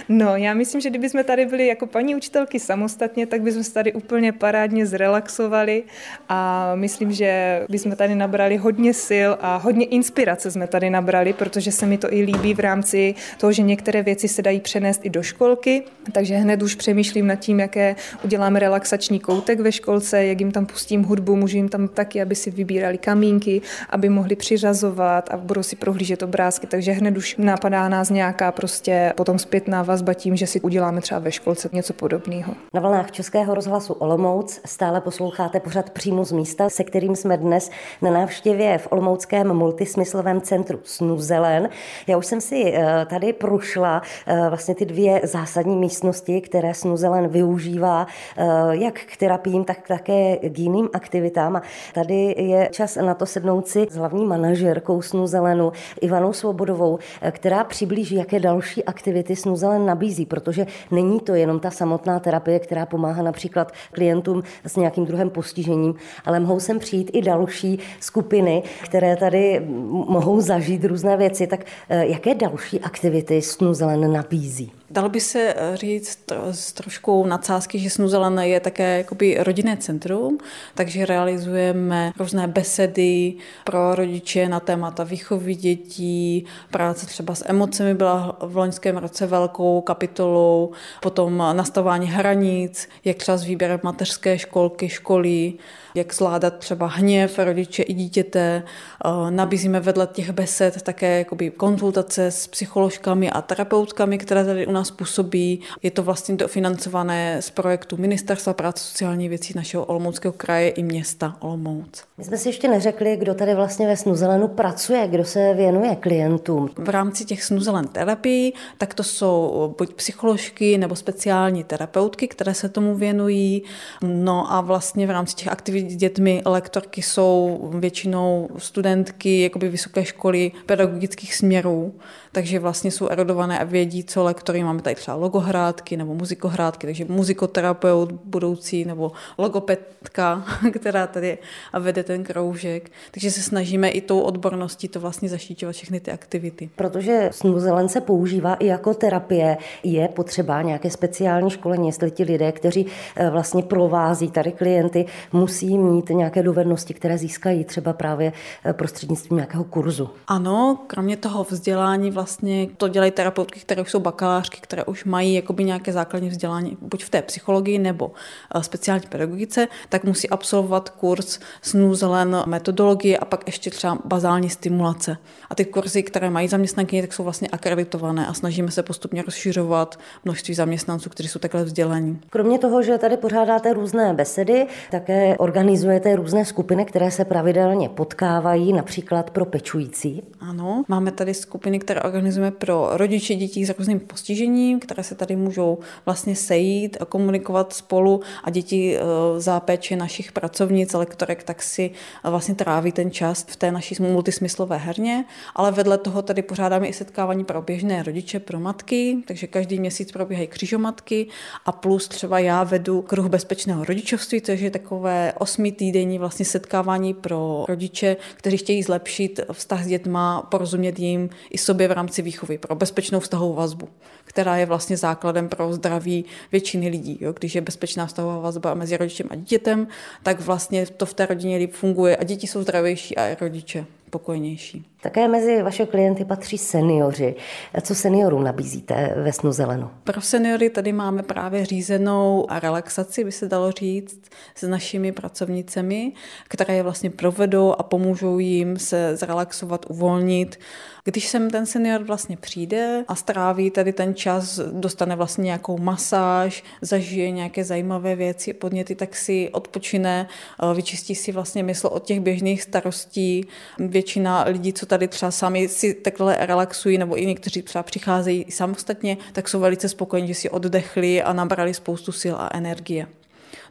No, 0.08 0.36
já 0.36 0.54
myslím, 0.54 0.80
že 0.80 0.90
kdybychom 0.90 1.24
tady 1.24 1.46
byli 1.46 1.66
jako 1.66 1.86
paní 1.86 2.16
učitelky 2.16 2.60
samostatně, 2.60 3.26
tak 3.26 3.42
bychom 3.42 3.64
se 3.64 3.72
tady 3.72 3.92
úplně 3.92 4.32
parádně 4.32 4.86
zrelaxovali 4.86 5.82
a 6.28 6.72
myslím, 6.74 7.12
že 7.12 7.62
bychom 7.68 7.96
tady 7.96 8.14
nabrali 8.14 8.56
hodně 8.56 8.94
sil 9.08 9.30
a 9.40 9.56
hodně 9.56 9.86
inspirace 9.86 10.50
jsme 10.50 10.66
tady 10.66 10.90
nabrali, 10.90 11.32
protože 11.32 11.72
se 11.72 11.86
mi 11.86 11.98
to 11.98 12.12
i 12.12 12.22
líbí 12.22 12.54
v 12.54 12.60
rámci 12.60 13.14
toho, 13.38 13.52
že 13.52 13.62
některé 13.62 14.02
věci 14.02 14.28
se 14.28 14.42
dají 14.42 14.60
přenést 14.60 15.00
i 15.04 15.10
do 15.10 15.22
školky, 15.22 15.82
takže 16.12 16.36
hned 16.36 16.62
už 16.62 16.74
přemýšlím 16.74 17.26
nad 17.26 17.36
tím, 17.36 17.60
jaké 17.60 17.96
uděláme 18.24 18.60
relaxační 18.60 19.20
koutek 19.20 19.60
ve 19.60 19.72
školce, 19.72 20.24
jak 20.24 20.40
jim 20.40 20.52
tam 20.52 20.66
pustím 20.66 21.02
hudbu, 21.02 21.36
můžu 21.36 21.56
jim 21.56 21.68
tam 21.68 21.88
taky, 21.88 22.22
aby 22.22 22.34
si 22.34 22.50
vybírali 22.50 22.98
kamínky, 22.98 23.60
aby 23.90 24.08
mohli 24.08 24.36
přiřazovat 24.36 25.28
a 25.30 25.36
budou 25.36 25.62
si 25.62 25.76
prohlížet 25.76 26.22
obrázky, 26.22 26.66
takže 26.66 26.92
hned 26.92 27.16
už 27.16 27.36
napadá 27.36 27.88
nás 27.88 28.10
nějaká 28.18 28.52
prostě 28.52 29.12
potom 29.16 29.38
zpětná 29.38 29.82
vazba 29.82 30.14
tím, 30.14 30.36
že 30.36 30.46
si 30.46 30.60
uděláme 30.60 31.00
třeba 31.00 31.20
ve 31.20 31.32
školce 31.32 31.68
něco 31.72 31.92
podobného. 31.92 32.54
Na 32.74 32.80
vlnách 32.80 33.10
Českého 33.10 33.54
rozhlasu 33.54 33.92
Olomouc 33.92 34.60
stále 34.66 35.00
posloucháte 35.00 35.60
pořad 35.60 35.90
přímo 35.90 36.24
z 36.24 36.32
místa, 36.32 36.70
se 36.70 36.84
kterým 36.84 37.16
jsme 37.16 37.36
dnes 37.36 37.70
na 38.02 38.10
návštěvě 38.10 38.78
v 38.78 38.88
Olomouckém 38.90 39.54
multismyslovém 39.54 40.40
centru 40.40 40.78
Snuzelen. 40.84 41.68
Já 42.06 42.16
už 42.16 42.26
jsem 42.26 42.40
si 42.40 42.72
eh, 42.74 43.06
tady 43.10 43.32
prošla 43.32 44.02
eh, 44.26 44.48
vlastně 44.48 44.74
ty 44.74 44.84
dvě 44.84 45.20
zásadní 45.24 45.76
místnosti, 45.76 46.40
které 46.40 46.74
Snuzelen 46.74 47.28
využívá 47.28 48.06
eh, 48.36 48.44
jak 48.70 48.94
k 48.94 49.16
terapiím, 49.16 49.64
tak 49.64 49.88
také 49.88 50.36
k 50.36 50.58
jiným 50.58 50.88
aktivitám. 50.92 51.56
A 51.56 51.62
tady 51.94 52.34
je 52.38 52.68
čas 52.72 52.96
na 52.96 53.14
to 53.14 53.26
sednout 53.26 53.68
si 53.68 53.86
s 53.90 53.96
hlavní 53.96 54.26
manažerkou 54.26 55.02
Snuzelenu 55.02 55.72
Ivanou 56.00 56.32
Svobodovou, 56.32 56.98
která 57.30 57.64
přiblíží 57.64 57.97
přiblíží, 57.98 58.14
jaké 58.14 58.40
další 58.40 58.84
aktivity 58.84 59.36
Snuzelen 59.36 59.86
nabízí, 59.86 60.26
protože 60.26 60.66
není 60.90 61.20
to 61.20 61.34
jenom 61.34 61.60
ta 61.60 61.70
samotná 61.70 62.20
terapie, 62.20 62.58
která 62.58 62.86
pomáhá 62.86 63.22
například 63.22 63.72
klientům 63.92 64.42
s 64.64 64.76
nějakým 64.76 65.06
druhem 65.06 65.30
postižením, 65.30 65.94
ale 66.24 66.40
mohou 66.40 66.60
sem 66.60 66.78
přijít 66.78 67.10
i 67.14 67.22
další 67.22 67.78
skupiny, 68.00 68.62
které 68.84 69.16
tady 69.16 69.60
mohou 70.08 70.40
zažít 70.40 70.84
různé 70.84 71.16
věci. 71.16 71.46
Tak 71.46 71.60
eh, 71.88 72.06
jaké 72.06 72.34
další 72.34 72.80
aktivity 72.80 73.42
Snuzelen 73.42 74.12
nabízí? 74.12 74.72
Dalo 74.90 75.08
by 75.08 75.20
se 75.20 75.54
eh, 75.56 75.76
říct 75.76 76.18
s 76.50 76.72
trošku 76.72 77.26
nadsázky, 77.26 77.78
že 77.78 77.90
Snuzelen 77.90 78.38
je 78.38 78.60
také 78.60 78.98
jakoby 78.98 79.36
rodinné 79.40 79.76
centrum, 79.76 80.38
takže 80.74 81.06
realizujeme 81.06 82.12
různé 82.18 82.46
besedy 82.46 83.34
pro 83.64 83.94
rodiče 83.94 84.48
na 84.48 84.60
témata 84.60 85.04
výchovy 85.04 85.54
dětí, 85.54 86.44
práce 86.70 87.06
třeba 87.06 87.34
s 87.34 87.44
emocemi 87.48 87.94
byla 87.94 88.36
v 88.40 88.56
loňském 88.56 88.96
roce 88.96 89.26
velkou 89.26 89.80
kapitolou, 89.80 90.72
potom 91.02 91.38
nastavování 91.52 92.06
hranic, 92.06 92.88
jak 93.04 93.16
třeba 93.16 93.36
s 93.36 93.44
výběrem 93.44 93.80
mateřské 93.82 94.38
školky, 94.38 94.88
školy, 94.88 95.52
jak 95.94 96.14
zvládat 96.14 96.58
třeba 96.58 96.86
hněv 96.86 97.38
rodiče 97.38 97.82
i 97.82 97.94
dítěte. 97.94 98.62
Eh, 99.04 99.30
nabízíme 99.30 99.80
vedle 99.80 100.08
těch 100.12 100.30
besed 100.30 100.82
také 100.82 101.18
jakoby 101.18 101.50
konzultace 101.50 102.30
s 102.30 102.46
psycholožkami 102.46 103.30
a 103.30 103.42
terapeutkami, 103.42 104.18
které 104.18 104.44
tady 104.44 104.66
u 104.66 104.72
nás 104.72 104.90
působí. 104.90 105.60
Je 105.82 105.90
to 105.90 106.02
vlastně 106.02 106.36
dofinancované 106.36 107.42
z 107.42 107.50
projektu 107.50 107.96
Ministerstva 107.96 108.54
práce 108.54 108.84
sociální 108.84 109.28
věcí 109.28 109.52
našeho 109.56 109.84
Olomouckého 109.84 110.32
kraje 110.32 110.68
i 110.68 110.82
města 110.82 111.36
Olomouc. 111.40 112.04
My 112.18 112.24
jsme 112.24 112.36
si 112.36 112.48
ještě 112.48 112.68
neřekli, 112.68 113.16
kdo 113.16 113.34
tady 113.34 113.54
vlastně 113.54 113.86
ve 113.86 113.96
Snuzelenu 113.96 114.48
pracuje, 114.48 115.08
kdo 115.08 115.24
se 115.24 115.54
věnuje 115.54 115.96
klientům. 115.96 116.70
V 116.76 116.88
rámci 116.88 117.24
těch 117.24 117.44
Snuzelen 117.44 117.88
terapií, 117.88 118.54
tak 118.78 118.94
to 118.94 119.02
jsou 119.02 119.74
buď 119.78 119.94
psycholožky 119.94 120.78
nebo 120.78 120.96
speciální 120.96 121.64
terapeutky, 121.64 122.28
které 122.28 122.54
se 122.54 122.68
tomu 122.68 122.94
věnují. 122.94 123.62
No 124.02 124.52
a 124.52 124.60
vlastně 124.60 125.06
v 125.06 125.10
rámci 125.10 125.34
těch 125.34 125.48
aktivit 125.48 125.77
s 125.80 125.96
dětmi 125.96 126.42
lektorky 126.46 127.02
jsou 127.02 127.60
většinou 127.74 128.48
studentky 128.58 129.40
jakoby 129.40 129.68
vysoké 129.68 130.04
školy 130.04 130.52
pedagogických 130.66 131.34
směrů, 131.34 131.94
takže 132.32 132.58
vlastně 132.58 132.90
jsou 132.90 133.08
erodované 133.08 133.58
a 133.58 133.64
vědí, 133.64 134.04
co 134.04 134.22
lektory. 134.22 134.64
Máme 134.64 134.82
tady 134.82 134.96
třeba 134.96 135.16
logohrádky 135.16 135.96
nebo 135.96 136.14
muzikohrádky, 136.14 136.86
takže 136.86 137.04
muzikoterapeut 137.04 138.12
budoucí 138.12 138.84
nebo 138.84 139.12
logopedka, 139.38 140.44
která 140.72 141.06
tady 141.06 141.38
vede 141.78 142.02
ten 142.02 142.24
kroužek. 142.24 142.90
Takže 143.10 143.30
se 143.30 143.42
snažíme 143.42 143.88
i 143.90 144.00
tou 144.00 144.20
odborností 144.20 144.88
to 144.88 145.00
vlastně 145.00 145.28
zašíťovat 145.28 145.72
všechny 145.72 146.00
ty 146.00 146.10
aktivity. 146.10 146.70
Protože 146.76 147.30
snuzelen 147.32 147.88
se 147.88 148.00
používá 148.00 148.54
i 148.54 148.66
jako 148.66 148.94
terapie, 148.94 149.56
je 149.82 150.08
potřeba 150.08 150.62
nějaké 150.62 150.90
speciální 150.90 151.50
školení, 151.50 151.86
jestli 151.86 152.10
ti 152.10 152.24
lidé, 152.24 152.52
kteří 152.52 152.86
eh, 153.16 153.30
vlastně 153.30 153.62
provází 153.62 154.30
tady 154.30 154.52
klienty, 154.52 155.06
musí 155.32 155.67
mít 155.76 156.08
nějaké 156.08 156.42
dovednosti, 156.42 156.94
které 156.94 157.18
získají 157.18 157.64
třeba 157.64 157.92
právě 157.92 158.32
eh, 158.64 158.72
prostřednictvím 158.72 159.36
nějakého 159.36 159.64
kurzu. 159.64 160.10
Ano, 160.26 160.78
kromě 160.86 161.16
toho 161.16 161.46
vzdělání 161.50 162.10
vlastně 162.10 162.68
to 162.76 162.88
dělají 162.88 163.10
terapeutky, 163.10 163.60
které 163.60 163.84
jsou 163.86 164.00
bakalářky, 164.00 164.58
které 164.60 164.84
už 164.84 165.04
mají 165.04 165.34
jakoby 165.34 165.64
nějaké 165.64 165.92
základní 165.92 166.28
vzdělání, 166.28 166.76
buď 166.80 167.04
v 167.04 167.10
té 167.10 167.22
psychologii 167.22 167.78
nebo 167.78 168.12
eh, 168.54 168.62
speciální 168.62 169.04
pedagogice, 169.08 169.68
tak 169.88 170.04
musí 170.04 170.30
absolvovat 170.30 170.90
kurz 170.90 171.38
snůzelen 171.62 172.42
metodologie 172.46 173.18
a 173.18 173.24
pak 173.24 173.46
ještě 173.46 173.70
třeba 173.70 173.98
bazální 174.04 174.50
stimulace. 174.50 175.16
A 175.50 175.54
ty 175.54 175.64
kurzy, 175.64 176.02
které 176.02 176.30
mají 176.30 176.48
zaměstnankyně, 176.48 177.02
tak 177.02 177.12
jsou 177.12 177.24
vlastně 177.24 177.48
akreditované 177.48 178.26
a 178.26 178.34
snažíme 178.34 178.70
se 178.70 178.82
postupně 178.82 179.22
rozšiřovat 179.22 179.98
množství 180.24 180.54
zaměstnanců, 180.54 181.10
kteří 181.10 181.28
jsou 181.28 181.38
takhle 181.38 181.64
vzdělaní. 181.64 182.20
Kromě 182.30 182.58
toho, 182.58 182.82
že 182.82 182.98
tady 182.98 183.16
pořádáte 183.16 183.72
různé 183.72 184.14
besedy, 184.14 184.66
také 184.90 185.36
organizujete 185.58 186.16
různé 186.16 186.44
skupiny, 186.44 186.84
které 186.84 187.10
se 187.10 187.24
pravidelně 187.24 187.88
potkávají, 187.88 188.72
například 188.72 189.30
pro 189.30 189.44
pečující. 189.44 190.22
Ano, 190.40 190.84
máme 190.88 191.12
tady 191.12 191.34
skupiny, 191.34 191.78
které 191.78 192.00
organizujeme 192.00 192.50
pro 192.50 192.88
rodiče 192.92 193.34
dětí 193.34 193.64
s 193.64 193.78
různým 193.78 194.00
postižením, 194.00 194.80
které 194.80 195.02
se 195.02 195.14
tady 195.14 195.36
můžou 195.36 195.78
vlastně 196.06 196.36
sejít 196.36 196.96
a 197.00 197.04
komunikovat 197.04 197.72
spolu 197.72 198.20
a 198.44 198.50
děti 198.50 198.96
eh, 198.96 199.00
za 199.40 199.60
péči 199.60 199.96
našich 199.96 200.32
pracovnic, 200.32 200.92
lektorek, 200.92 201.42
tak 201.42 201.62
si 201.62 201.90
eh, 202.24 202.30
vlastně 202.30 202.54
tráví 202.54 202.92
ten 202.92 203.10
čas 203.10 203.44
v 203.48 203.56
té 203.56 203.72
naší 203.72 203.96
multismyslové 204.00 204.76
herně, 204.76 205.24
ale 205.54 205.72
vedle 205.72 205.98
toho 205.98 206.22
tady 206.22 206.42
pořádáme 206.42 206.86
i 206.86 206.92
setkávání 206.92 207.44
pro 207.44 207.62
běžné 207.62 208.02
rodiče, 208.02 208.40
pro 208.40 208.60
matky, 208.60 209.18
takže 209.26 209.46
každý 209.46 209.80
měsíc 209.80 210.12
probíhají 210.12 210.46
křižomatky 210.46 211.26
a 211.66 211.72
plus 211.72 212.08
třeba 212.08 212.38
já 212.38 212.64
vedu 212.64 213.02
kruh 213.02 213.26
bezpečného 213.26 213.84
rodičovství, 213.84 214.40
což 214.40 214.60
je 214.60 214.70
takové 214.70 215.32
osmi 215.48 215.72
týdenní 215.72 216.18
vlastně 216.18 216.44
setkávání 216.44 217.14
pro 217.14 217.64
rodiče, 217.68 218.16
kteří 218.34 218.56
chtějí 218.56 218.82
zlepšit 218.82 219.40
vztah 219.52 219.84
s 219.84 219.86
dětma, 219.86 220.42
porozumět 220.42 220.98
jim 220.98 221.30
i 221.50 221.58
sobě 221.58 221.88
v 221.88 221.92
rámci 221.92 222.22
výchovy, 222.22 222.58
pro 222.58 222.74
bezpečnou 222.74 223.20
vztahovou 223.20 223.54
vazbu, 223.54 223.88
která 224.24 224.56
je 224.56 224.66
vlastně 224.66 224.96
základem 224.96 225.48
pro 225.48 225.72
zdraví 225.72 226.24
většiny 226.52 226.88
lidí. 226.88 227.18
Jo? 227.20 227.32
Když 227.32 227.54
je 227.54 227.60
bezpečná 227.60 228.06
vztahová 228.06 228.38
vazba 228.38 228.74
mezi 228.74 228.96
rodičem 228.96 229.26
a 229.30 229.34
dítětem, 229.34 229.88
tak 230.22 230.40
vlastně 230.40 230.86
to 230.86 231.06
v 231.06 231.14
té 231.14 231.26
rodině 231.26 231.56
líp 231.56 231.72
funguje 231.72 232.16
a 232.16 232.24
děti 232.24 232.46
jsou 232.46 232.62
zdravější 232.62 233.16
a 233.16 233.28
i 233.28 233.36
rodiče 233.40 233.86
pokojnější. 234.08 234.86
Také 235.02 235.28
mezi 235.28 235.62
vaše 235.62 235.86
klienty 235.86 236.24
patří 236.24 236.58
seniori. 236.58 237.34
Co 237.82 237.94
seniorům 237.94 238.44
nabízíte 238.44 239.14
ve 239.16 239.32
Snu 239.32 239.52
Zelenu? 239.52 239.90
Pro 240.04 240.20
seniory 240.20 240.70
tady 240.70 240.92
máme 240.92 241.22
právě 241.22 241.64
řízenou 241.64 242.46
relaxaci, 242.50 243.24
by 243.24 243.32
se 243.32 243.48
dalo 243.48 243.70
říct, 243.70 244.20
s 244.54 244.68
našimi 244.68 245.12
pracovnicemi, 245.12 246.12
které 246.48 246.74
je 246.74 246.82
vlastně 246.82 247.10
provedou 247.10 247.74
a 247.78 247.82
pomůžou 247.82 248.38
jim 248.38 248.78
se 248.78 249.16
zrelaxovat, 249.16 249.86
uvolnit. 249.88 250.58
Když 251.04 251.28
sem 251.28 251.50
ten 251.50 251.66
senior 251.66 252.02
vlastně 252.02 252.36
přijde 252.36 253.04
a 253.08 253.14
stráví 253.14 253.70
tady 253.70 253.92
ten 253.92 254.14
čas, 254.14 254.60
dostane 254.72 255.16
vlastně 255.16 255.44
nějakou 255.44 255.78
masáž, 255.78 256.64
zažije 256.82 257.30
nějaké 257.30 257.64
zajímavé 257.64 258.16
věci, 258.16 258.52
podněty, 258.52 258.94
tak 258.94 259.16
si 259.16 259.50
odpočine, 259.52 260.28
vyčistí 260.74 261.14
si 261.14 261.32
vlastně 261.32 261.62
mysl 261.62 261.86
od 261.86 262.04
těch 262.04 262.20
běžných 262.20 262.62
starostí. 262.62 263.46
Většina 263.78 264.44
lidí, 264.48 264.72
co 264.72 264.86
tady 264.86 265.08
třeba 265.08 265.30
sami 265.30 265.68
si 265.68 265.94
takhle 265.94 266.36
relaxují, 266.40 266.98
nebo 266.98 267.22
i 267.22 267.26
někteří 267.26 267.62
třeba 267.62 267.82
přicházejí 267.82 268.50
samostatně, 268.50 269.16
tak 269.32 269.48
jsou 269.48 269.60
velice 269.60 269.88
spokojení, 269.88 270.28
že 270.28 270.34
si 270.34 270.50
oddechli 270.50 271.22
a 271.22 271.32
nabrali 271.32 271.74
spoustu 271.74 272.12
sil 272.22 272.34
a 272.38 272.50
energie. 272.52 273.06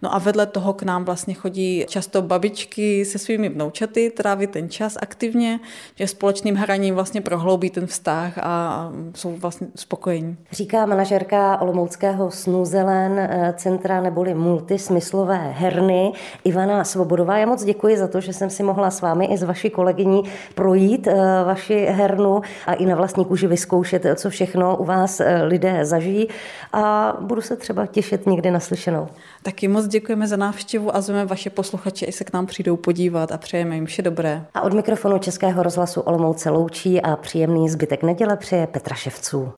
No 0.01 0.15
a 0.15 0.19
vedle 0.19 0.45
toho 0.45 0.73
k 0.73 0.83
nám 0.83 1.05
vlastně 1.05 1.33
chodí 1.33 1.85
často 1.87 2.21
babičky 2.21 3.05
se 3.05 3.19
svými 3.19 3.49
vnoučaty, 3.49 4.09
trávit 4.09 4.51
ten 4.51 4.69
čas 4.69 4.97
aktivně, 5.01 5.59
že 5.95 6.07
společným 6.07 6.55
hraním 6.55 6.95
vlastně 6.95 7.21
prohloubí 7.21 7.69
ten 7.69 7.87
vztah 7.87 8.37
a 8.37 8.89
jsou 9.15 9.35
vlastně 9.35 9.67
spokojení. 9.75 10.37
Říká 10.51 10.85
manažerka 10.85 11.61
Olomouckého 11.61 12.31
snu 12.31 12.65
Zelen 12.65 13.19
eh, 13.19 13.53
centra 13.57 14.01
neboli 14.01 14.33
multismyslové 14.33 15.51
herny 15.51 16.11
Ivana 16.43 16.83
Svobodová. 16.83 17.37
Já 17.37 17.45
moc 17.45 17.63
děkuji 17.63 17.97
za 17.97 18.07
to, 18.07 18.21
že 18.21 18.33
jsem 18.33 18.49
si 18.49 18.63
mohla 18.63 18.91
s 18.91 19.01
vámi 19.01 19.25
i 19.25 19.37
s 19.37 19.43
vaší 19.43 19.69
kolegyní 19.69 20.23
projít 20.55 21.07
eh, 21.07 21.15
vaši 21.45 21.85
hernu 21.85 22.41
a 22.67 22.73
i 22.73 22.85
na 22.85 22.95
vlastní 22.95 23.25
kůži 23.25 23.47
vyzkoušet, 23.47 24.05
co 24.15 24.29
všechno 24.29 24.77
u 24.77 24.85
vás 24.85 25.19
eh, 25.19 25.43
lidé 25.43 25.85
zažijí 25.85 26.27
a 26.73 27.13
budu 27.21 27.41
se 27.41 27.55
třeba 27.55 27.85
těšit 27.85 28.27
někdy 28.27 28.51
naslyšenou. 28.51 29.07
Taky 29.43 29.67
moc 29.67 29.87
děkujeme 29.87 30.27
za 30.27 30.37
návštěvu 30.37 30.95
a 30.95 31.01
zveme 31.01 31.25
vaše 31.25 31.49
posluchače, 31.49 32.05
i 32.05 32.11
se 32.11 32.23
k 32.23 32.33
nám 32.33 32.45
přijdou 32.45 32.77
podívat 32.77 33.31
a 33.31 33.37
přejeme 33.37 33.75
jim 33.75 33.85
vše 33.85 34.01
dobré. 34.01 34.45
A 34.53 34.61
od 34.61 34.73
mikrofonu 34.73 35.19
Českého 35.19 35.63
rozhlasu 35.63 36.01
Olomouce 36.01 36.49
loučí 36.49 37.01
a 37.01 37.15
příjemný 37.15 37.69
zbytek 37.69 38.03
neděle 38.03 38.37
přeje 38.37 38.67
Petra 38.67 38.95
Ševců. 38.95 39.51